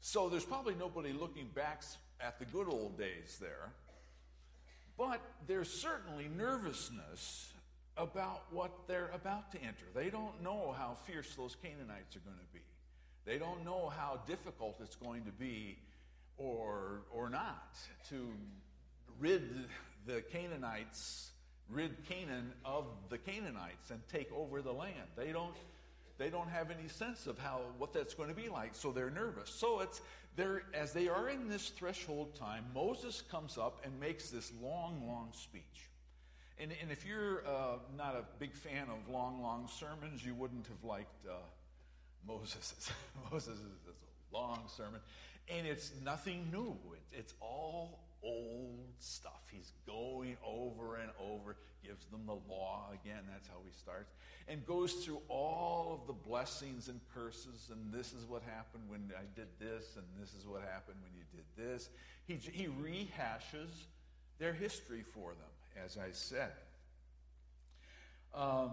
So 0.01 0.29
there's 0.29 0.45
probably 0.45 0.75
nobody 0.75 1.13
looking 1.13 1.49
back 1.55 1.83
at 2.21 2.39
the 2.39 2.45
good 2.45 2.69
old 2.69 2.99
days 2.99 3.39
there. 3.41 3.73
But 4.99 5.21
there's 5.47 5.71
certainly 5.71 6.29
nervousness 6.37 7.53
about 7.97 8.45
what 8.51 8.73
they're 8.87 9.11
about 9.15 9.53
to 9.53 9.59
enter. 9.63 9.85
They 9.95 10.11
don't 10.11 10.43
know 10.43 10.75
how 10.77 10.97
fierce 11.07 11.35
those 11.35 11.57
Canaanites 11.57 12.17
are 12.17 12.21
going 12.21 12.37
to 12.37 12.53
be. 12.53 12.61
They 13.25 13.39
don't 13.39 13.65
know 13.65 13.89
how 13.97 14.21
difficult 14.27 14.81
it's 14.83 14.97
going 14.97 15.25
to 15.25 15.33
be 15.33 15.79
or, 16.37 17.03
or 17.13 17.29
not 17.31 17.77
to 18.09 18.29
rid 19.21 19.43
the 20.07 20.23
Canaanites, 20.23 21.31
rid 21.69 22.05
Canaan 22.09 22.53
of 22.65 22.87
the 23.09 23.19
Canaanites 23.19 23.91
and 23.91 24.01
take 24.11 24.33
over 24.33 24.61
the 24.61 24.73
land. 24.73 25.09
They 25.17 25.31
don't, 25.31 25.55
they 26.19 26.31
don't 26.31 26.49
have 26.49 26.71
any 26.71 26.89
sense 26.89 27.27
of 27.27 27.39
how 27.39 27.61
what 27.79 27.93
that's 27.93 28.15
going 28.15 28.29
to 28.29 28.35
be 28.35 28.49
like, 28.49 28.75
so 28.75 28.91
they're 28.91 29.11
nervous. 29.11 29.51
So 29.51 29.81
it's 29.81 30.01
they're, 30.35 30.63
as 30.75 30.93
they 30.93 31.09
are 31.09 31.29
in 31.29 31.49
this 31.49 31.69
threshold 31.69 32.35
time, 32.35 32.65
Moses 32.75 33.23
comes 33.31 33.59
up 33.59 33.83
and 33.85 33.99
makes 34.01 34.31
this 34.31 34.51
long, 34.63 35.07
long 35.07 35.29
speech. 35.33 35.91
And, 36.59 36.73
and 36.81 36.91
if 36.91 37.05
you're 37.05 37.47
uh, 37.47 37.79
not 37.97 38.15
a 38.15 38.25
big 38.39 38.55
fan 38.55 38.87
of 38.89 39.13
long, 39.13 39.43
long 39.43 39.69
sermons, 39.69 40.25
you 40.25 40.35
wouldn't 40.35 40.67
have 40.69 40.83
liked 40.85 41.27
uh, 41.29 41.35
Moses. 42.27 42.93
Moses 43.33 43.59
is 43.59 43.65
a 43.89 44.37
long 44.37 44.63
sermon. 44.69 45.01
And 45.49 45.67
it's 45.67 45.93
nothing 46.05 46.49
new. 46.53 46.77
It, 46.93 47.19
it's 47.19 47.35
all 47.41 48.01
old 48.23 48.87
stuff. 48.99 49.43
He's 49.51 49.73
going 49.87 50.37
over 50.47 50.97
and 50.97 51.11
over, 51.21 51.57
gives 51.85 52.07
them 52.07 52.23
the 52.27 52.39
law 52.49 52.87
again. 52.93 53.23
That's 53.31 53.49
how 53.49 53.57
he 53.65 53.73
starts. 53.73 54.13
And 54.49 54.65
goes 54.65 54.93
through 54.93 55.21
all 55.29 55.99
of 56.01 56.07
the 56.07 56.13
blessings 56.13 56.89
and 56.89 57.01
curses. 57.15 57.71
And 57.71 57.93
this 57.93 58.13
is 58.13 58.25
what 58.27 58.43
happened 58.43 58.85
when 58.89 59.11
I 59.17 59.25
did 59.35 59.49
this, 59.59 59.97
and 59.97 60.05
this 60.21 60.35
is 60.35 60.47
what 60.47 60.63
happened 60.63 60.99
when 61.03 61.13
you 61.15 61.25
did 61.33 61.45
this. 61.57 61.91
He, 62.27 62.35
he 62.35 62.67
rehashes 62.67 63.87
their 64.39 64.53
history 64.53 65.03
for 65.03 65.31
them, 65.31 65.85
as 65.85 65.99
I 65.99 66.11
said. 66.13 66.53
Um, 68.35 68.73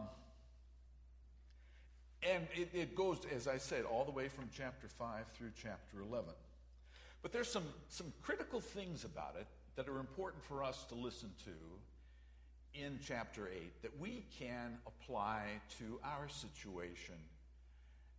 and 2.22 2.48
it, 2.56 2.70
it 2.74 2.96
goes, 2.96 3.20
as 3.34 3.48
I 3.48 3.58
said, 3.58 3.86
all 3.86 4.04
the 4.04 4.12
way 4.12 4.28
from 4.28 4.50
chapter 4.56 4.88
5 4.88 5.26
through 5.36 5.52
chapter 5.62 6.02
11. 6.02 6.30
But 7.22 7.32
there's 7.32 7.52
some, 7.52 7.66
some 7.90 8.12
critical 8.22 8.60
things 8.60 9.04
about 9.06 9.36
it 9.40 9.48
that 9.76 9.88
are 9.88 10.00
important 10.00 10.44
for 10.44 10.64
us 10.64 10.86
to 10.90 10.96
listen 10.96 11.30
to 11.46 12.80
in 12.80 13.00
chapter 13.06 13.48
8 13.48 13.82
that 13.82 13.98
we 14.00 14.26
can 14.38 14.78
apply 14.86 15.44
to 15.80 16.00
our 16.04 16.28
situation 16.28 17.16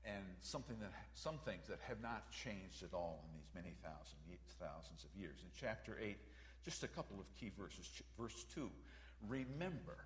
and 0.04 0.24
something 0.40 0.76
that, 0.80 0.92
some 1.14 1.38
things 1.44 1.68
that 1.68 1.78
have 1.86 2.00
not 2.00 2.30
changed 2.32 2.82
at 2.82 2.94
all 2.94 3.22
in 3.28 3.36
these 3.36 3.48
many 3.54 3.74
thousand, 3.82 4.16
thousands 4.58 5.04
of 5.04 5.10
years. 5.18 5.36
In 5.42 5.50
chapter 5.58 5.96
8, 6.00 6.16
just 6.64 6.84
a 6.84 6.88
couple 6.88 7.18
of 7.18 7.26
key 7.38 7.50
verses. 7.58 7.88
Verse 8.18 8.44
2 8.54 8.70
Remember. 9.28 9.96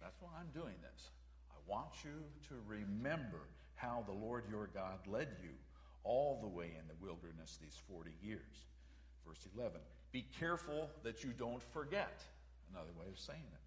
That's 0.00 0.20
why 0.20 0.30
I'm 0.38 0.48
doing 0.52 0.74
this. 0.80 1.10
Want 1.66 2.04
you 2.04 2.22
to 2.48 2.54
remember 2.66 3.48
how 3.74 4.04
the 4.06 4.12
Lord 4.12 4.44
your 4.50 4.68
God 4.74 4.98
led 5.06 5.28
you 5.42 5.50
all 6.04 6.38
the 6.42 6.48
way 6.48 6.66
in 6.78 6.86
the 6.86 6.94
wilderness 7.00 7.58
these 7.60 7.80
40 7.88 8.10
years. 8.22 8.66
Verse 9.26 9.46
11 9.56 9.80
Be 10.12 10.26
careful 10.38 10.90
that 11.02 11.24
you 11.24 11.30
don't 11.30 11.62
forget. 11.72 12.22
Another 12.70 12.92
way 12.98 13.06
of 13.10 13.18
saying 13.18 13.40
it. 13.52 13.60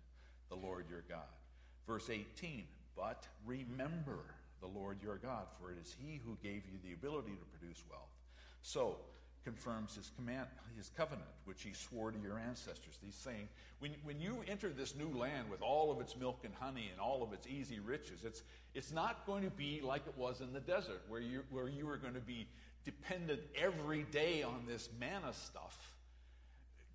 The 0.49 0.55
Lord 0.55 0.85
your 0.89 1.03
God. 1.09 1.27
Verse 1.85 2.09
18 2.09 2.63
But 2.95 3.27
remember 3.45 4.19
the 4.61 4.67
Lord 4.67 4.97
your 5.01 5.17
God, 5.17 5.45
for 5.59 5.71
it 5.71 5.77
is 5.81 5.95
He 5.99 6.19
who 6.25 6.37
gave 6.41 6.63
you 6.71 6.79
the 6.83 6.93
ability 6.93 7.31
to 7.31 7.57
produce 7.57 7.83
wealth. 7.89 8.09
So, 8.61 8.97
confirms 9.47 9.95
his 9.95 10.11
command, 10.17 10.45
his 10.75 10.91
covenant, 10.97 11.29
which 11.45 11.63
he 11.63 11.71
swore 11.71 12.11
to 12.11 12.19
your 12.19 12.37
ancestors. 12.37 12.99
He's 13.01 13.15
saying, 13.15 13.47
when, 13.79 13.91
when 14.03 14.19
you 14.19 14.43
enter 14.45 14.67
this 14.67 14.93
new 14.93 15.07
land 15.17 15.49
with 15.49 15.61
all 15.61 15.89
of 15.89 16.01
its 16.01 16.17
milk 16.17 16.39
and 16.43 16.53
honey 16.59 16.89
and 16.91 16.99
all 16.99 17.23
of 17.23 17.31
its 17.31 17.47
easy 17.47 17.79
riches, 17.79 18.25
it's, 18.25 18.43
it's 18.75 18.91
not 18.91 19.25
going 19.25 19.45
to 19.45 19.49
be 19.49 19.79
like 19.81 20.01
it 20.05 20.17
was 20.17 20.41
in 20.41 20.51
the 20.51 20.59
desert, 20.59 21.01
where 21.07 21.21
you, 21.21 21.43
where 21.49 21.69
you 21.69 21.87
are 21.87 21.95
going 21.95 22.13
to 22.13 22.19
be 22.19 22.45
dependent 22.83 23.39
every 23.55 24.03
day 24.11 24.43
on 24.43 24.65
this 24.67 24.89
manna 24.99 25.31
stuff 25.31 25.93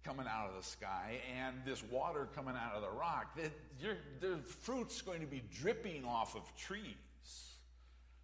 coming 0.05 0.27
out 0.27 0.51
of 0.51 0.57
the 0.63 0.69
sky 0.69 1.21
and 1.39 1.57
this 1.65 1.83
water 1.91 2.29
coming 2.35 2.55
out 2.55 2.75
of 2.75 2.83
the 2.83 2.91
rock. 2.91 3.35
The, 3.81 4.37
fruit's 4.45 5.01
going 5.01 5.21
to 5.21 5.27
be 5.27 5.43
dripping 5.59 6.05
off 6.05 6.37
of 6.37 6.43
trees. 6.55 6.83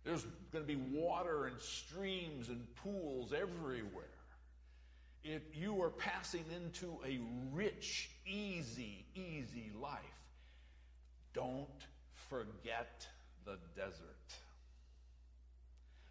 There's 0.05 0.27
going 0.53 0.67
to 0.67 0.69
be 0.69 0.81
water 0.93 1.47
and 1.47 1.59
streams 1.59 2.49
and 2.49 2.63
pools 2.77 3.33
everywhere. 3.33 4.08
It, 5.25 5.43
you 5.53 5.83
are 5.83 5.91
passing 5.91 6.45
into 6.55 6.99
a 7.07 7.21
rich, 7.53 8.11
easy, 8.27 9.05
easy 9.15 9.71
life. 9.81 10.01
Don't 11.35 11.69
forget 12.29 13.07
the 13.45 13.59
desert. 13.77 14.17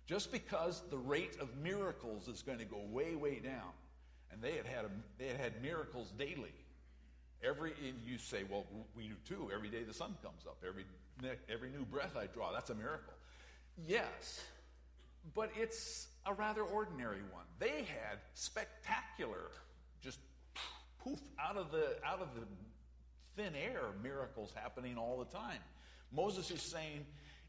Just 0.05 0.31
because 0.31 0.81
the 0.89 0.97
rate 0.97 1.37
of 1.39 1.49
miracles 1.57 2.27
is 2.27 2.41
going 2.41 2.59
to 2.59 2.65
go 2.65 2.79
way, 2.89 3.15
way 3.15 3.39
down, 3.39 3.71
and 4.31 4.41
they 4.41 4.53
had 4.53 4.65
had, 4.65 4.85
a, 4.85 4.89
they 5.17 5.27
had, 5.27 5.37
had 5.37 5.61
miracles 5.61 6.11
daily. 6.17 6.53
Every 7.43 7.73
you 8.05 8.17
say, 8.17 8.43
well, 8.49 8.65
we 8.95 9.09
do 9.09 9.15
too. 9.27 9.49
Every 9.53 9.69
day 9.69 9.83
the 9.83 9.93
sun 9.93 10.15
comes 10.23 10.45
up. 10.47 10.57
Every 10.67 10.85
every 11.49 11.69
new 11.69 11.85
breath 11.85 12.15
I 12.17 12.25
draw, 12.27 12.51
that's 12.51 12.69
a 12.69 12.75
miracle. 12.75 13.13
Yes, 13.87 14.41
but 15.35 15.51
it's 15.55 16.07
a 16.27 16.33
rather 16.33 16.61
ordinary 16.61 17.21
one. 17.31 17.45
They 17.59 17.85
had 17.87 18.19
spectacular, 18.33 19.51
just 20.01 20.19
poof 21.03 21.19
out 21.39 21.57
of 21.57 21.71
the 21.71 21.95
out 22.05 22.21
of 22.21 22.27
the 22.35 22.41
thin 23.35 23.53
air 23.55 23.81
miracles 24.03 24.51
happening 24.53 24.97
all 24.97 25.17
the 25.19 25.37
time. 25.37 25.59
Moses 26.11 26.51
is 26.51 26.61
saying 26.61 27.05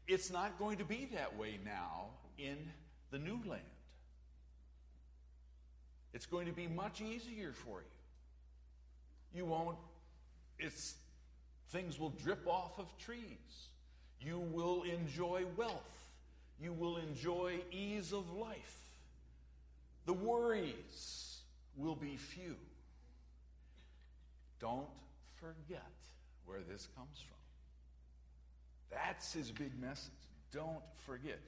It's 0.07 0.31
not 0.31 0.57
going 0.57 0.77
to 0.77 0.85
be 0.85 1.09
that 1.13 1.37
way 1.37 1.59
now 1.63 2.07
in 2.37 2.57
the 3.11 3.19
new 3.19 3.39
land. 3.45 3.61
It's 6.13 6.25
going 6.25 6.47
to 6.47 6.53
be 6.53 6.67
much 6.67 7.01
easier 7.01 7.53
for 7.53 7.81
you. 7.81 9.39
You 9.39 9.45
won't, 9.45 9.77
it's, 10.57 10.95
things 11.69 11.99
will 11.99 12.09
drip 12.09 12.47
off 12.47 12.79
of 12.79 12.87
trees. 12.97 13.67
You 14.19 14.39
will 14.39 14.83
enjoy 14.83 15.43
wealth. 15.55 16.08
You 16.61 16.73
will 16.73 16.97
enjoy 16.97 17.59
ease 17.71 18.11
of 18.11 18.31
life. 18.33 18.89
The 20.05 20.13
worries 20.13 21.37
will 21.77 21.95
be 21.95 22.17
few. 22.17 22.55
Don't 24.59 24.87
forget 25.35 25.81
where 26.45 26.59
this 26.69 26.87
comes 26.95 27.19
from. 27.19 27.37
That's 28.91 29.31
his 29.31 29.51
big 29.51 29.79
message. 29.79 30.11
Don't 30.51 30.81
forget. 31.05 31.39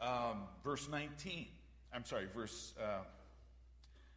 Um, 0.00 0.42
verse 0.64 0.88
19. 0.88 1.46
I'm 1.92 2.04
sorry, 2.04 2.26
verse. 2.34 2.74
Uh, 2.80 3.04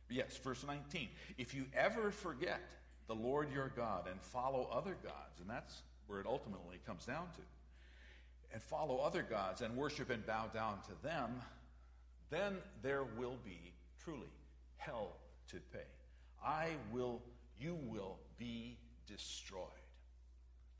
yes, 0.10 0.38
verse 0.38 0.66
19. 0.66 1.08
If 1.38 1.54
you 1.54 1.66
ever 1.76 2.12
forget 2.12 2.62
the 3.08 3.16
Lord 3.16 3.52
your 3.54 3.72
God 3.76 4.08
and 4.10 4.20
follow 4.22 4.70
other 4.72 4.98
gods, 5.04 5.40
and 5.40 5.50
that's 5.50 5.84
where 6.08 6.20
it 6.20 6.26
ultimately 6.26 6.80
comes 6.86 7.06
down 7.06 7.28
to, 7.36 7.42
and 8.54 8.62
follow 8.62 9.00
other 9.00 9.24
gods 9.24 9.62
and 9.62 9.76
worship 9.76 10.10
and 10.10 10.26
bow 10.26 10.46
down 10.54 10.78
to 10.84 11.08
them, 11.08 11.42
then 12.30 12.58
there 12.82 13.04
will 13.18 13.38
be 13.44 13.74
truly 14.04 14.30
hell 14.78 15.18
to 15.50 15.58
pay. 15.72 15.80
I 16.46 16.70
will, 16.92 17.22
you 17.60 17.78
will 17.88 18.18
be 18.38 18.78
destroyed. 19.08 19.68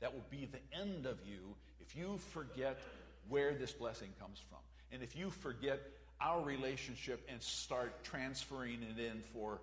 That 0.00 0.12
will 0.12 0.24
be 0.30 0.48
the 0.50 0.78
end 0.78 1.06
of 1.06 1.18
you 1.26 1.54
if 1.80 1.96
you 1.96 2.18
forget 2.32 2.78
where 3.28 3.54
this 3.54 3.72
blessing 3.72 4.12
comes 4.20 4.40
from. 4.48 4.58
And 4.92 5.02
if 5.02 5.16
you 5.16 5.30
forget 5.30 5.80
our 6.20 6.42
relationship 6.42 7.26
and 7.28 7.42
start 7.42 8.04
transferring 8.04 8.80
it 8.82 9.00
in 9.00 9.20
for 9.32 9.60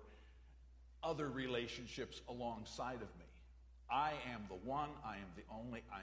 other 1.02 1.28
relationships 1.28 2.20
alongside 2.28 2.96
of 2.96 3.00
me. 3.18 3.26
I 3.90 4.12
am 4.32 4.44
the 4.48 4.68
one, 4.68 4.88
I 5.04 5.16
am 5.16 5.28
the 5.36 5.42
only. 5.52 5.82
I, 5.92 6.00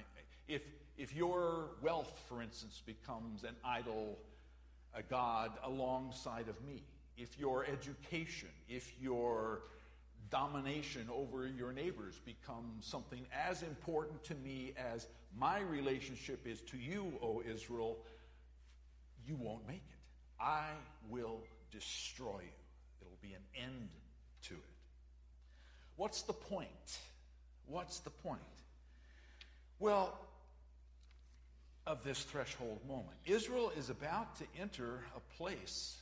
if, 0.47 0.61
if 0.99 1.15
your 1.15 1.69
wealth, 1.81 2.11
for 2.27 2.41
instance, 2.41 2.83
becomes 2.85 3.43
an 3.43 3.55
idol, 3.63 4.19
a 4.93 5.01
God 5.01 5.51
alongside 5.63 6.49
of 6.49 6.61
me, 6.67 6.83
if 7.17 7.39
your 7.39 7.65
education, 7.65 8.49
if 8.67 8.91
your 9.01 9.61
domination 10.29 11.07
over 11.11 11.47
your 11.47 11.71
neighbors 11.71 12.19
becomes 12.25 12.85
something 12.85 13.25
as 13.33 13.63
important 13.63 14.21
to 14.25 14.35
me 14.35 14.73
as 14.93 15.07
my 15.37 15.61
relationship 15.61 16.45
is 16.45 16.61
to 16.63 16.77
you, 16.77 17.13
O 17.21 17.41
Israel, 17.49 17.97
you 19.25 19.37
won't 19.39 19.65
make 19.65 19.77
it. 19.77 20.43
I 20.43 20.65
will 21.09 21.39
destroy 21.71 22.41
you. 22.41 23.01
It'll 23.01 23.17
be 23.21 23.33
an 23.33 23.63
end 23.63 23.89
to 24.43 24.53
it. 24.53 24.59
What's 25.95 26.23
the 26.23 26.33
point? 26.33 26.99
What's 27.67 27.99
the 27.99 28.09
point? 28.09 28.41
Well, 29.79 30.17
of 31.89 32.03
this 32.03 32.21
threshold 32.21 32.79
moment, 32.87 33.17
Israel 33.25 33.71
is 33.75 33.89
about 33.89 34.35
to 34.37 34.45
enter 34.61 35.01
a 35.17 35.37
place 35.37 35.97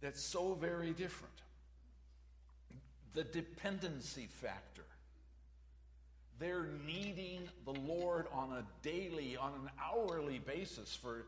that's 0.00 0.22
so 0.22 0.54
very 0.54 0.92
different. 0.92 1.34
The 3.12 3.24
dependency 3.24 4.28
factor. 4.30 4.84
They're 6.38 6.68
needing 6.86 7.48
the 7.64 7.72
Lord 7.72 8.26
on 8.32 8.52
a 8.52 8.64
daily, 8.82 9.36
on 9.36 9.52
an 9.54 9.70
hourly 9.82 10.38
basis 10.38 10.94
for 10.94 11.26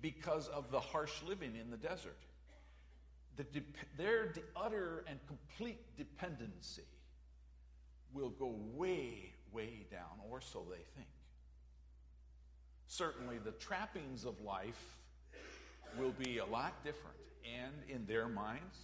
because 0.00 0.48
of 0.48 0.70
the 0.70 0.80
harsh 0.80 1.12
living 1.26 1.52
in 1.60 1.70
the 1.70 1.76
desert. 1.76 2.16
The 3.36 3.44
de- 3.44 3.62
their 3.98 4.32
utter 4.56 5.04
and 5.06 5.18
complete 5.26 5.78
dependency 5.98 6.82
will 8.14 8.30
go 8.30 8.54
way, 8.74 9.32
way 9.52 9.86
down, 9.90 10.20
or 10.30 10.40
so 10.40 10.64
they 10.70 10.82
think. 10.96 11.08
Certainly, 12.88 13.38
the 13.44 13.52
trappings 13.52 14.24
of 14.24 14.40
life 14.40 14.96
will 15.98 16.12
be 16.12 16.38
a 16.38 16.44
lot 16.44 16.72
different, 16.84 17.16
and 17.44 17.72
in 17.88 18.06
their 18.06 18.28
minds, 18.28 18.76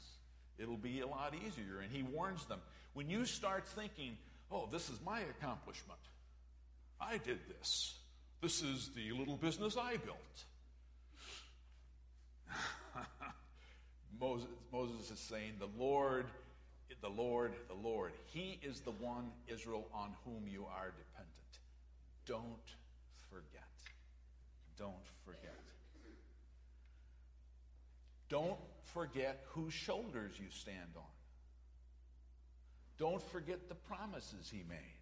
it'll 0.59 0.77
be 0.77 1.01
a 1.01 1.07
lot 1.07 1.35
easier. 1.35 1.81
And 1.81 1.91
he 1.91 2.03
warns 2.03 2.45
them 2.45 2.61
when 2.93 3.09
you 3.09 3.25
start 3.25 3.67
thinking, 3.67 4.17
oh, 4.53 4.69
this 4.71 4.91
is 4.91 4.99
my 5.05 5.21
accomplishment, 5.21 5.99
I 7.01 7.19
did 7.19 7.39
this, 7.49 7.95
this 8.41 8.63
is 8.63 8.91
the 8.95 9.13
little 9.13 9.37
business 9.37 9.77
I 9.77 9.97
built. 9.97 10.45
Moses, 14.21 14.49
Moses 14.71 15.11
is 15.11 15.19
saying, 15.19 15.55
The 15.59 15.83
Lord, 15.83 16.27
the 17.01 17.09
Lord, 17.09 17.53
the 17.69 17.75
Lord, 17.75 18.13
He 18.27 18.61
is 18.63 18.81
the 18.81 18.93
one, 18.93 19.31
Israel, 19.49 19.89
on 19.93 20.11
whom 20.25 20.47
you 20.47 20.67
are 20.67 20.93
dependent. 20.97 21.33
Don't. 22.27 22.77
Don't 24.79 25.07
forget. 25.25 25.55
Don't 28.29 28.59
forget 28.93 29.45
whose 29.51 29.73
shoulders 29.73 30.33
you 30.39 30.47
stand 30.51 30.97
on. 30.97 31.03
Don't 32.99 33.23
forget 33.31 33.69
the 33.69 33.75
promises 33.75 34.49
He 34.51 34.65
made. 34.69 35.01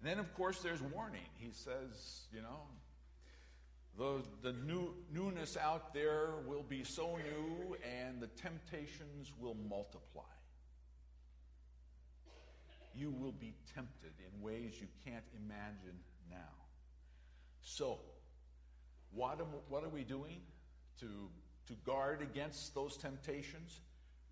And 0.00 0.08
then, 0.08 0.18
of 0.18 0.32
course, 0.34 0.60
there's 0.60 0.82
warning. 0.82 1.26
He 1.38 1.50
says, 1.52 2.26
you 2.32 2.40
know, 2.40 2.66
the, 3.98 4.22
the 4.42 4.52
new, 4.52 4.94
newness 5.12 5.56
out 5.56 5.92
there 5.92 6.34
will 6.46 6.62
be 6.62 6.84
so 6.84 7.16
new 7.16 7.76
and 7.82 8.20
the 8.20 8.28
temptations 8.28 9.32
will 9.40 9.56
multiply. 9.68 10.22
You 12.94 13.10
will 13.10 13.32
be 13.32 13.54
tempted 13.74 14.12
in 14.18 14.40
ways 14.40 14.74
you 14.80 14.86
can't 15.04 15.24
imagine 15.36 15.98
now. 16.30 16.67
So, 17.68 17.98
what, 19.12 19.38
am, 19.40 19.46
what 19.68 19.84
are 19.84 19.90
we 19.90 20.02
doing 20.02 20.40
to, 21.00 21.06
to 21.66 21.74
guard 21.84 22.22
against 22.22 22.74
those 22.74 22.96
temptations? 22.96 23.80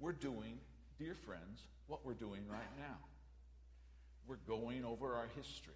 We're 0.01 0.13
doing, 0.13 0.59
dear 0.99 1.15
friends, 1.15 1.61
what 1.87 2.05
we're 2.05 2.15
doing 2.15 2.41
right 2.51 2.79
now. 2.79 2.97
We're 4.27 4.37
going 4.49 4.87
over 4.87 5.15
our 5.15 5.29
history. 5.37 5.75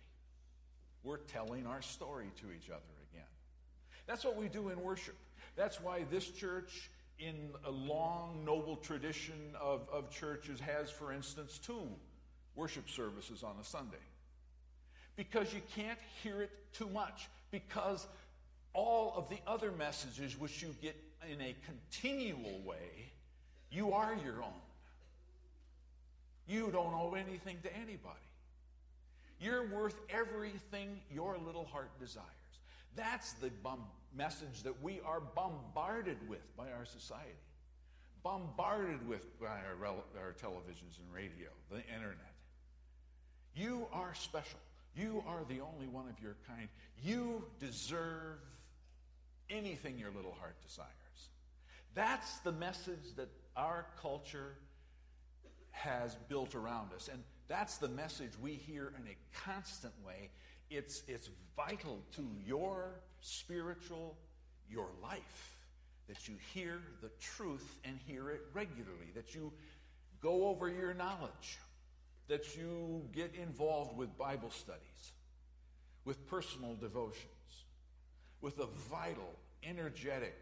We're 1.05 1.19
telling 1.19 1.67
our 1.67 1.83
story 1.83 2.31
to 2.41 2.47
each 2.51 2.71
other 2.71 2.81
again. 3.13 3.29
that's 4.07 4.25
what 4.25 4.37
we 4.37 4.49
do 4.49 4.71
in 4.71 4.83
worship. 4.83 5.17
That's 5.55 5.81
why 5.83 6.05
this 6.11 6.31
church, 6.31 6.91
in 7.19 7.51
a 7.67 7.71
long, 7.71 8.43
noble 8.43 8.77
tradition 8.77 9.55
of, 9.61 9.87
of 9.93 10.11
churches, 10.11 10.61
has, 10.61 10.91
for 10.91 11.13
instance, 11.13 11.59
two 11.59 11.89
worship 12.57 12.89
services 12.89 13.43
on 13.43 13.53
a 13.61 13.65
Sunday. 13.65 13.97
Because 15.15 15.53
you 15.53 15.61
can't 15.77 15.99
hear 16.23 16.41
it 16.41 16.51
too 16.73 16.89
much. 16.89 17.29
Because 17.51 18.07
all 18.73 19.15
of 19.17 19.29
the 19.29 19.39
other 19.47 19.73
messages 19.73 20.39
which 20.39 20.63
you 20.63 20.75
get 20.81 20.97
in 21.31 21.41
a 21.41 21.55
continual 21.67 22.61
way, 22.65 23.11
you 23.71 23.93
are 23.93 24.15
your 24.25 24.43
own. 24.43 24.61
You 26.47 26.71
don't 26.73 26.95
owe 26.95 27.15
anything 27.15 27.59
to 27.63 27.77
anybody. 27.77 28.19
You're 29.41 29.67
worth 29.69 29.99
everything 30.11 31.01
your 31.11 31.39
little 31.39 31.65
heart 31.65 31.91
desires. 31.99 32.27
That's 32.97 33.33
the 33.35 33.51
message 34.17 34.65
that 34.65 34.83
we 34.83 35.01
are 35.07 35.21
bombarded 35.21 36.17
with 36.29 36.57
by 36.57 36.71
our 36.73 36.85
society, 36.85 37.31
bombarded 38.23 39.07
with 39.09 39.41
by 39.41 39.47
our, 39.47 39.87
our 40.19 40.33
televisions 40.33 40.99
and 40.99 41.15
radio, 41.15 41.49
the 41.71 41.79
internet. 41.95 42.35
You 43.55 43.87
are 43.93 44.13
special. 44.15 44.59
You 44.97 45.23
are 45.27 45.45
the 45.49 45.61
only 45.61 45.87
one 45.87 46.09
of 46.09 46.21
your 46.23 46.37
kind. 46.47 46.69
You 47.03 47.45
deserve 47.59 48.39
anything 49.49 49.99
your 49.99 50.11
little 50.11 50.35
heart 50.39 50.57
desires. 50.67 50.89
That's 51.95 52.39
the 52.39 52.53
message 52.53 53.15
that 53.17 53.29
our 53.57 53.87
culture 54.01 54.55
has 55.71 56.17
built 56.29 56.55
around 56.55 56.93
us. 56.95 57.09
And 57.13 57.23
that's 57.49 57.79
the 57.79 57.89
message 57.89 58.31
we 58.41 58.53
hear 58.53 58.93
in 58.99 59.07
a 59.07 59.17
constant 59.45 59.95
way. 60.07 60.31
It's, 60.71 61.03
it's 61.09 61.31
vital 61.57 61.99
to 62.17 62.23
your 62.47 63.01
spiritual, 63.21 64.17
your 64.71 64.89
life, 65.03 65.57
that 66.09 66.29
you 66.29 66.35
hear 66.55 66.81
the 67.03 67.11
truth 67.21 67.79
and 67.85 67.99
hear 68.07 68.31
it 68.31 68.43
regularly, 68.53 69.11
that 69.15 69.35
you 69.35 69.53
go 70.21 70.49
over 70.49 70.69
your 70.69 70.95
knowledge, 70.95 71.59
that 72.31 72.57
you 72.57 73.03
get 73.13 73.35
involved 73.35 73.97
with 73.97 74.17
Bible 74.17 74.51
studies, 74.51 75.13
with 76.05 76.25
personal 76.29 76.77
devotions, 76.77 77.27
with 78.41 78.57
a 78.61 78.69
vital, 78.89 79.35
energetic, 79.65 80.37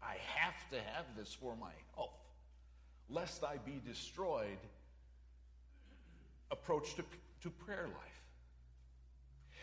I 0.00 0.16
have 0.36 0.70
to 0.70 0.76
have 0.76 1.04
this 1.18 1.34
for 1.34 1.56
my 1.56 1.72
health, 1.96 2.10
lest 3.10 3.42
I 3.42 3.56
be 3.56 3.80
destroyed 3.84 4.58
approach 6.52 6.94
to, 6.94 7.04
to 7.42 7.50
prayer 7.50 7.86
life. 7.86 8.22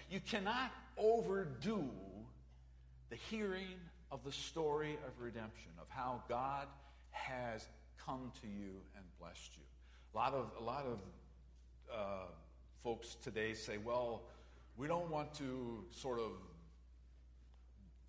You 0.09 0.19
cannot 0.19 0.71
overdo 0.97 1.89
the 3.09 3.15
hearing 3.29 3.79
of 4.11 4.25
the 4.25 4.33
story 4.33 4.97
of 5.07 5.23
redemption, 5.23 5.71
of 5.79 5.87
how 5.87 6.23
God 6.27 6.67
has 7.11 7.65
come 8.05 8.33
to 8.41 8.47
you 8.47 8.71
and 8.97 9.05
blessed 9.17 9.51
you. 9.55 9.70
A 10.13 10.17
lot 10.17 10.34
of, 10.34 10.52
a 10.60 10.63
lot 10.63 10.86
of 10.86 11.00
uh, 11.93 12.26
folks 12.84 13.15
today 13.24 13.54
say, 13.54 13.78
well, 13.78 14.24
we 14.76 14.86
don't 14.86 15.10
want 15.10 15.34
to 15.36 15.86
sort 15.91 16.19
of 16.19 16.32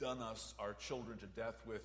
done 0.00 0.20
us, 0.20 0.54
our 0.58 0.74
children, 0.74 1.16
to 1.18 1.26
death 1.26 1.62
with, 1.64 1.82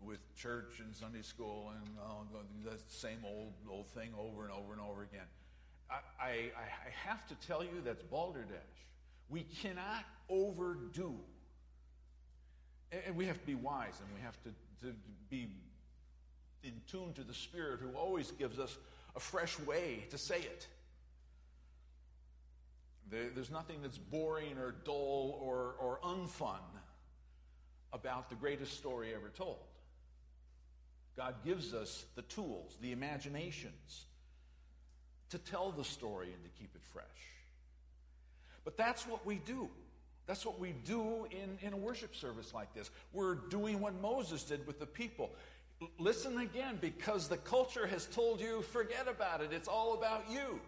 with 0.00 0.20
church 0.36 0.78
and 0.78 0.94
Sunday 0.94 1.22
school 1.22 1.72
and 1.76 1.88
uh, 2.00 2.70
the 2.70 2.78
same 2.86 3.18
old, 3.26 3.52
old 3.68 3.88
thing 3.88 4.10
over 4.16 4.44
and 4.44 4.52
over 4.52 4.72
and 4.72 4.80
over 4.80 5.02
again. 5.02 5.26
I, 5.90 5.96
I, 6.24 6.28
I 6.28 7.08
have 7.08 7.26
to 7.26 7.34
tell 7.46 7.64
you 7.64 7.82
that's 7.84 8.04
balderdash. 8.04 8.54
We 9.28 9.42
cannot 9.60 10.04
overdo. 10.28 11.16
And 13.06 13.16
we 13.16 13.26
have 13.26 13.40
to 13.40 13.46
be 13.46 13.56
wise 13.56 14.00
and 14.00 14.08
we 14.14 14.20
have 14.22 14.40
to, 14.44 14.50
to 14.86 14.94
be 15.28 15.48
in 16.62 16.80
tune 16.88 17.12
to 17.14 17.24
the 17.24 17.34
Spirit 17.34 17.80
who 17.80 17.98
always 17.98 18.30
gives 18.32 18.60
us 18.60 18.76
a 19.16 19.20
fresh 19.20 19.58
way 19.60 20.06
to 20.10 20.18
say 20.18 20.38
it. 20.38 20.66
There's 23.10 23.50
nothing 23.50 23.82
that's 23.82 23.98
boring 23.98 24.56
or 24.58 24.74
dull 24.84 25.38
or, 25.42 25.74
or 25.80 25.98
unfun 26.04 26.60
about 27.92 28.28
the 28.28 28.36
greatest 28.36 28.76
story 28.76 29.12
ever 29.14 29.30
told. 29.30 29.58
God 31.16 31.34
gives 31.44 31.74
us 31.74 32.04
the 32.14 32.22
tools, 32.22 32.78
the 32.80 32.92
imaginations 32.92 34.04
to 35.30 35.38
tell 35.38 35.72
the 35.72 35.84
story 35.84 36.32
and 36.32 36.44
to 36.44 36.50
keep 36.50 36.74
it 36.74 36.82
fresh. 36.92 37.04
But 38.64 38.76
that's 38.76 39.06
what 39.06 39.26
we 39.26 39.36
do. 39.36 39.68
That's 40.26 40.46
what 40.46 40.60
we 40.60 40.72
do 40.84 41.26
in, 41.30 41.58
in 41.66 41.72
a 41.72 41.76
worship 41.76 42.14
service 42.14 42.54
like 42.54 42.72
this. 42.74 42.90
We're 43.12 43.34
doing 43.34 43.80
what 43.80 44.00
Moses 44.00 44.44
did 44.44 44.66
with 44.66 44.78
the 44.78 44.86
people. 44.86 45.30
Listen 45.98 46.38
again, 46.38 46.78
because 46.80 47.28
the 47.28 47.38
culture 47.38 47.86
has 47.86 48.06
told 48.06 48.40
you, 48.40 48.62
forget 48.62 49.08
about 49.08 49.40
it, 49.40 49.52
it's 49.52 49.68
all 49.68 49.94
about 49.94 50.24
you. 50.30 50.60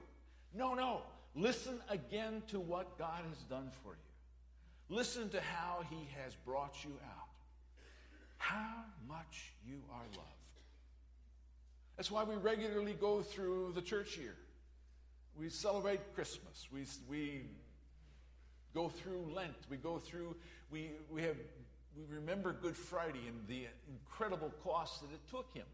No, 0.54 0.74
no. 0.74 1.02
Listen 1.34 1.80
again 1.88 2.42
to 2.48 2.60
what 2.60 2.98
God 2.98 3.20
has 3.28 3.38
done 3.44 3.70
for 3.82 3.90
you. 3.90 4.96
Listen 4.96 5.28
to 5.30 5.40
how 5.40 5.82
He 5.90 6.08
has 6.22 6.34
brought 6.46 6.76
you 6.84 6.92
out. 7.04 7.28
How 8.36 8.84
much 9.08 9.52
you 9.66 9.80
are 9.90 10.04
loved. 10.16 10.28
That's 11.96 12.10
why 12.10 12.24
we 12.24 12.34
regularly 12.36 12.94
go 12.94 13.22
through 13.22 13.72
the 13.74 13.82
church 13.82 14.16
year. 14.16 14.34
We 15.38 15.48
celebrate 15.48 16.14
Christmas. 16.14 16.68
We, 16.72 16.84
we 17.08 17.42
go 18.74 18.88
through 18.88 19.30
Lent. 19.34 19.54
We 19.70 19.76
go 19.76 19.98
through, 19.98 20.34
we, 20.70 20.90
we, 21.10 21.22
have, 21.22 21.36
we 21.96 22.04
remember 22.14 22.52
Good 22.52 22.76
Friday 22.76 23.26
and 23.28 23.46
the 23.46 23.66
incredible 23.88 24.52
cost 24.62 25.00
that 25.02 25.12
it 25.12 25.20
took 25.30 25.52
him 25.52 25.66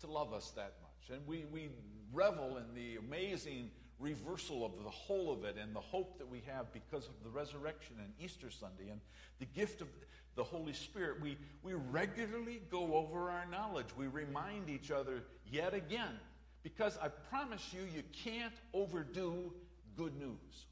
to 0.00 0.06
love 0.06 0.32
us 0.32 0.50
that 0.50 0.74
much. 0.82 1.16
And 1.16 1.26
we, 1.26 1.44
we 1.52 1.68
revel 2.12 2.56
in 2.58 2.74
the 2.74 2.96
amazing 2.96 3.70
reversal 3.98 4.64
of 4.64 4.72
the 4.82 4.90
whole 4.90 5.32
of 5.32 5.44
it 5.44 5.56
and 5.60 5.74
the 5.74 5.80
hope 5.80 6.18
that 6.18 6.28
we 6.28 6.42
have 6.46 6.72
because 6.72 7.06
of 7.06 7.14
the 7.22 7.30
resurrection 7.30 7.96
and 7.98 8.12
Easter 8.20 8.50
Sunday 8.50 8.90
and 8.90 9.00
the 9.38 9.46
gift 9.46 9.80
of 9.80 9.88
the 10.36 10.44
Holy 10.44 10.72
Spirit. 10.72 11.20
We, 11.20 11.36
we 11.62 11.74
regularly 11.74 12.62
go 12.70 12.94
over 12.94 13.30
our 13.30 13.46
knowledge. 13.50 13.86
We 13.96 14.06
remind 14.06 14.68
each 14.70 14.90
other 14.90 15.24
yet 15.50 15.74
again 15.74 16.18
because 16.62 16.98
I 17.02 17.08
promise 17.08 17.72
you, 17.72 17.80
you 17.94 18.02
can't 18.24 18.54
overdo 18.72 19.52
good 19.96 20.16
news. 20.16 20.66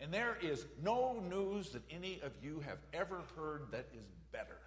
And 0.00 0.12
there 0.12 0.36
is 0.42 0.66
no 0.82 1.22
news 1.28 1.70
that 1.70 1.82
any 1.90 2.20
of 2.22 2.32
you 2.42 2.60
have 2.66 2.78
ever 2.92 3.22
heard 3.34 3.68
that 3.70 3.86
is 3.94 4.06
better 4.30 4.58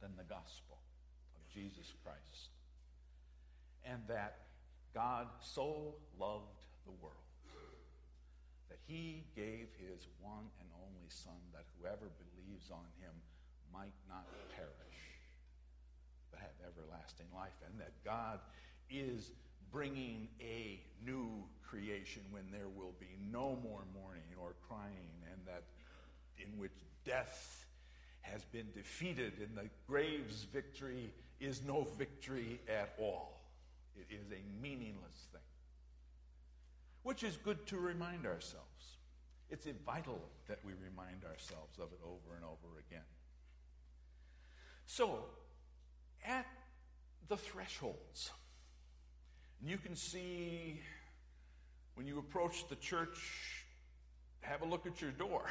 than 0.00 0.12
the 0.16 0.22
gospel 0.22 0.78
of 1.34 1.52
Jesus 1.52 1.92
Christ. 2.04 2.50
And 3.84 4.00
that 4.08 4.38
God 4.94 5.26
so 5.40 5.94
loved 6.18 6.54
the 6.86 6.92
world 7.02 7.14
that 8.68 8.78
he 8.86 9.24
gave 9.34 9.68
his 9.80 10.06
one 10.20 10.44
and 10.60 10.68
only 10.86 11.08
Son, 11.08 11.40
that 11.52 11.64
whoever 11.80 12.10
believes 12.20 12.70
on 12.70 12.84
him 13.00 13.12
might 13.72 13.96
not 14.08 14.26
perish, 14.54 15.00
but 16.30 16.40
have 16.40 16.54
everlasting 16.66 17.26
life. 17.34 17.56
And 17.66 17.80
that 17.80 17.92
God 18.04 18.40
is 18.90 19.32
bringing 19.72 20.28
a 20.40 20.80
new 21.04 21.44
creation 21.68 22.22
when 22.30 22.44
there 22.50 22.68
will 22.68 22.94
be 22.98 23.18
no 23.30 23.58
more 23.62 23.82
mourning 23.94 24.30
or 24.40 24.54
crying, 24.68 25.10
and 25.30 25.40
that 25.46 25.64
in 26.38 26.58
which 26.58 26.72
death 27.04 27.66
has 28.22 28.44
been 28.46 28.66
defeated 28.74 29.32
and 29.40 29.56
the 29.56 29.68
grave's 29.86 30.44
victory 30.44 31.12
is 31.40 31.62
no 31.66 31.86
victory 31.96 32.60
at 32.68 32.94
all. 32.98 33.40
It 33.96 34.14
is 34.14 34.26
a 34.30 34.62
meaningless 34.62 35.28
thing. 35.32 35.40
Which 37.02 37.22
is 37.22 37.36
good 37.36 37.66
to 37.68 37.78
remind 37.78 38.26
ourselves. 38.26 38.64
It's 39.50 39.66
vital 39.86 40.20
that 40.46 40.58
we 40.64 40.72
remind 40.72 41.24
ourselves 41.24 41.78
of 41.78 41.92
it 41.92 42.00
over 42.04 42.36
and 42.36 42.44
over 42.44 42.78
again. 42.88 43.06
So, 44.84 45.24
at 46.26 46.46
the 47.28 47.36
thresholds, 47.36 48.30
you 49.64 49.78
can 49.78 49.96
see 49.96 50.80
when 51.98 52.06
you 52.06 52.18
approach 52.18 52.68
the 52.68 52.76
church, 52.76 53.18
have 54.42 54.62
a 54.62 54.64
look 54.64 54.86
at 54.86 55.02
your 55.02 55.10
door. 55.10 55.44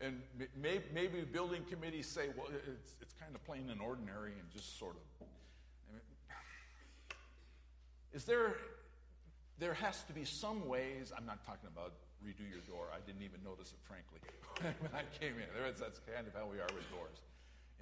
And 0.00 0.22
maybe, 0.56 1.22
building 1.22 1.64
committees 1.68 2.06
say, 2.06 2.28
well, 2.36 2.46
it's, 2.54 2.94
it's 3.02 3.14
kind 3.14 3.34
of 3.34 3.44
plain 3.44 3.68
and 3.68 3.80
ordinary 3.80 4.30
and 4.30 4.48
just 4.54 4.78
sort 4.78 4.94
of 4.94 5.02
is 8.12 8.24
there, 8.24 8.54
there 9.58 9.74
has 9.74 10.04
to 10.04 10.12
be 10.12 10.24
some 10.24 10.68
ways, 10.68 11.12
I'm 11.16 11.26
not 11.26 11.44
talking 11.44 11.68
about 11.72 11.94
redo 12.24 12.48
your 12.48 12.60
door. 12.68 12.86
I 12.94 12.98
didn't 13.06 13.22
even 13.22 13.40
notice 13.44 13.72
it, 13.72 13.78
frankly, 13.82 14.20
when 14.80 14.92
I 14.94 15.02
came 15.20 15.34
in. 15.34 15.46
That's 15.78 16.00
kind 16.14 16.28
of 16.28 16.34
how 16.34 16.46
we 16.46 16.58
are 16.58 16.68
with 16.74 16.88
doors 16.92 17.18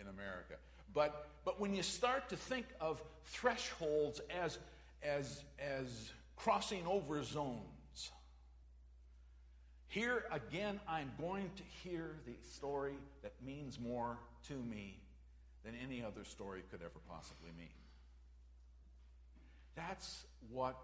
in 0.00 0.08
America. 0.08 0.54
But, 0.94 1.28
but 1.44 1.60
when 1.60 1.74
you 1.74 1.82
start 1.82 2.30
to 2.30 2.36
think 2.36 2.66
of 2.80 3.02
thresholds 3.26 4.20
as, 4.42 4.58
as, 5.02 5.44
as 5.58 6.12
crossing 6.36 6.86
over 6.86 7.22
zones, 7.22 7.75
here 9.88 10.24
again, 10.30 10.80
I'm 10.88 11.12
going 11.20 11.50
to 11.56 11.62
hear 11.82 12.16
the 12.26 12.34
story 12.52 12.94
that 13.22 13.32
means 13.44 13.78
more 13.80 14.18
to 14.48 14.54
me 14.54 14.98
than 15.64 15.74
any 15.82 16.02
other 16.02 16.24
story 16.24 16.62
could 16.70 16.80
ever 16.80 17.00
possibly 17.08 17.50
mean. 17.58 17.68
That's 19.74 20.24
what 20.50 20.76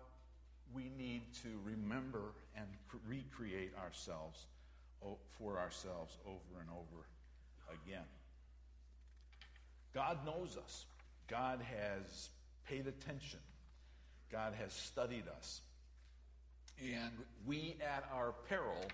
we 0.75 0.91
need 0.99 1.23
to 1.43 1.49
remember 1.65 2.33
and 2.57 2.67
recreate 3.09 3.73
ourselves 3.83 4.47
for 5.39 5.59
ourselves 5.59 6.17
over 6.27 6.61
and 6.61 6.71
over 6.71 7.07
again. 7.85 8.05
God 9.95 10.25
knows 10.25 10.57
us. 10.57 10.85
God 11.29 11.61
has 11.61 12.29
paid 12.69 12.87
attention. 12.87 13.41
God 14.31 14.55
has 14.59 14.73
studied 14.73 15.25
us. 15.39 15.61
And 16.83 17.13
we, 17.47 17.77
at 17.81 18.05
our 18.13 18.35
peril, 18.49 18.85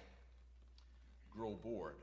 grow 1.34 1.54
bored 1.62 1.96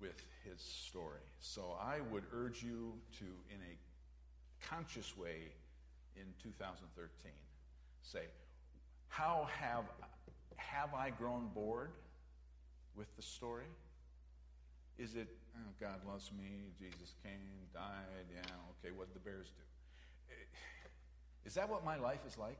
with 0.00 0.20
his 0.44 0.60
story. 0.60 1.20
So 1.38 1.76
I 1.80 2.00
would 2.10 2.24
urge 2.32 2.62
you 2.62 2.94
to, 3.18 3.24
in 3.24 3.60
a 3.60 4.68
conscious 4.68 5.16
way, 5.16 5.52
in 6.16 6.26
2013. 6.42 7.32
Say, 8.02 8.20
how 9.08 9.48
have, 9.60 9.84
have 10.56 10.94
I 10.94 11.10
grown 11.10 11.48
bored 11.54 11.92
with 12.96 13.14
the 13.16 13.22
story? 13.22 13.66
Is 14.98 15.16
it, 15.16 15.28
oh, 15.56 15.70
God 15.80 16.00
loves 16.06 16.30
me, 16.36 16.70
Jesus 16.78 17.14
came, 17.22 17.32
died, 17.72 18.26
yeah, 18.32 18.42
okay, 18.78 18.94
what 18.96 19.12
did 19.12 19.22
the 19.22 19.28
bears 19.28 19.48
do? 19.48 19.62
Eh, 20.30 20.86
is 21.44 21.54
that 21.54 21.68
what 21.68 21.84
my 21.84 21.96
life 21.96 22.20
is 22.26 22.38
like? 22.38 22.58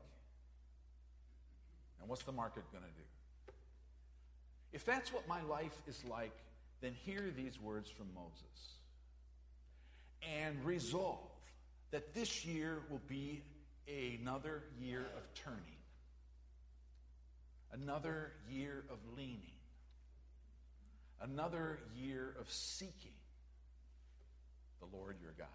And 2.05 2.09
what's 2.11 2.21
the 2.21 2.31
market 2.31 2.61
going 2.71 2.83
to 2.83 2.89
do? 2.91 3.53
If 4.73 4.85
that's 4.85 5.11
what 5.11 5.27
my 5.27 5.41
life 5.41 5.75
is 5.87 5.99
like, 6.07 6.37
then 6.79 6.93
hear 7.03 7.33
these 7.35 7.59
words 7.59 7.89
from 7.89 8.05
Moses 8.13 8.75
and 10.21 10.63
resolve 10.63 11.31
that 11.89 12.13
this 12.13 12.45
year 12.45 12.83
will 12.91 13.01
be 13.07 13.41
another 13.87 14.61
year 14.79 14.99
of 15.17 15.33
turning, 15.33 15.79
another 17.73 18.33
year 18.47 18.83
of 18.91 18.99
leaning, 19.17 19.57
another 21.23 21.79
year 21.95 22.35
of 22.39 22.51
seeking 22.51 23.17
the 24.79 24.95
Lord 24.95 25.15
your 25.23 25.33
God. 25.39 25.47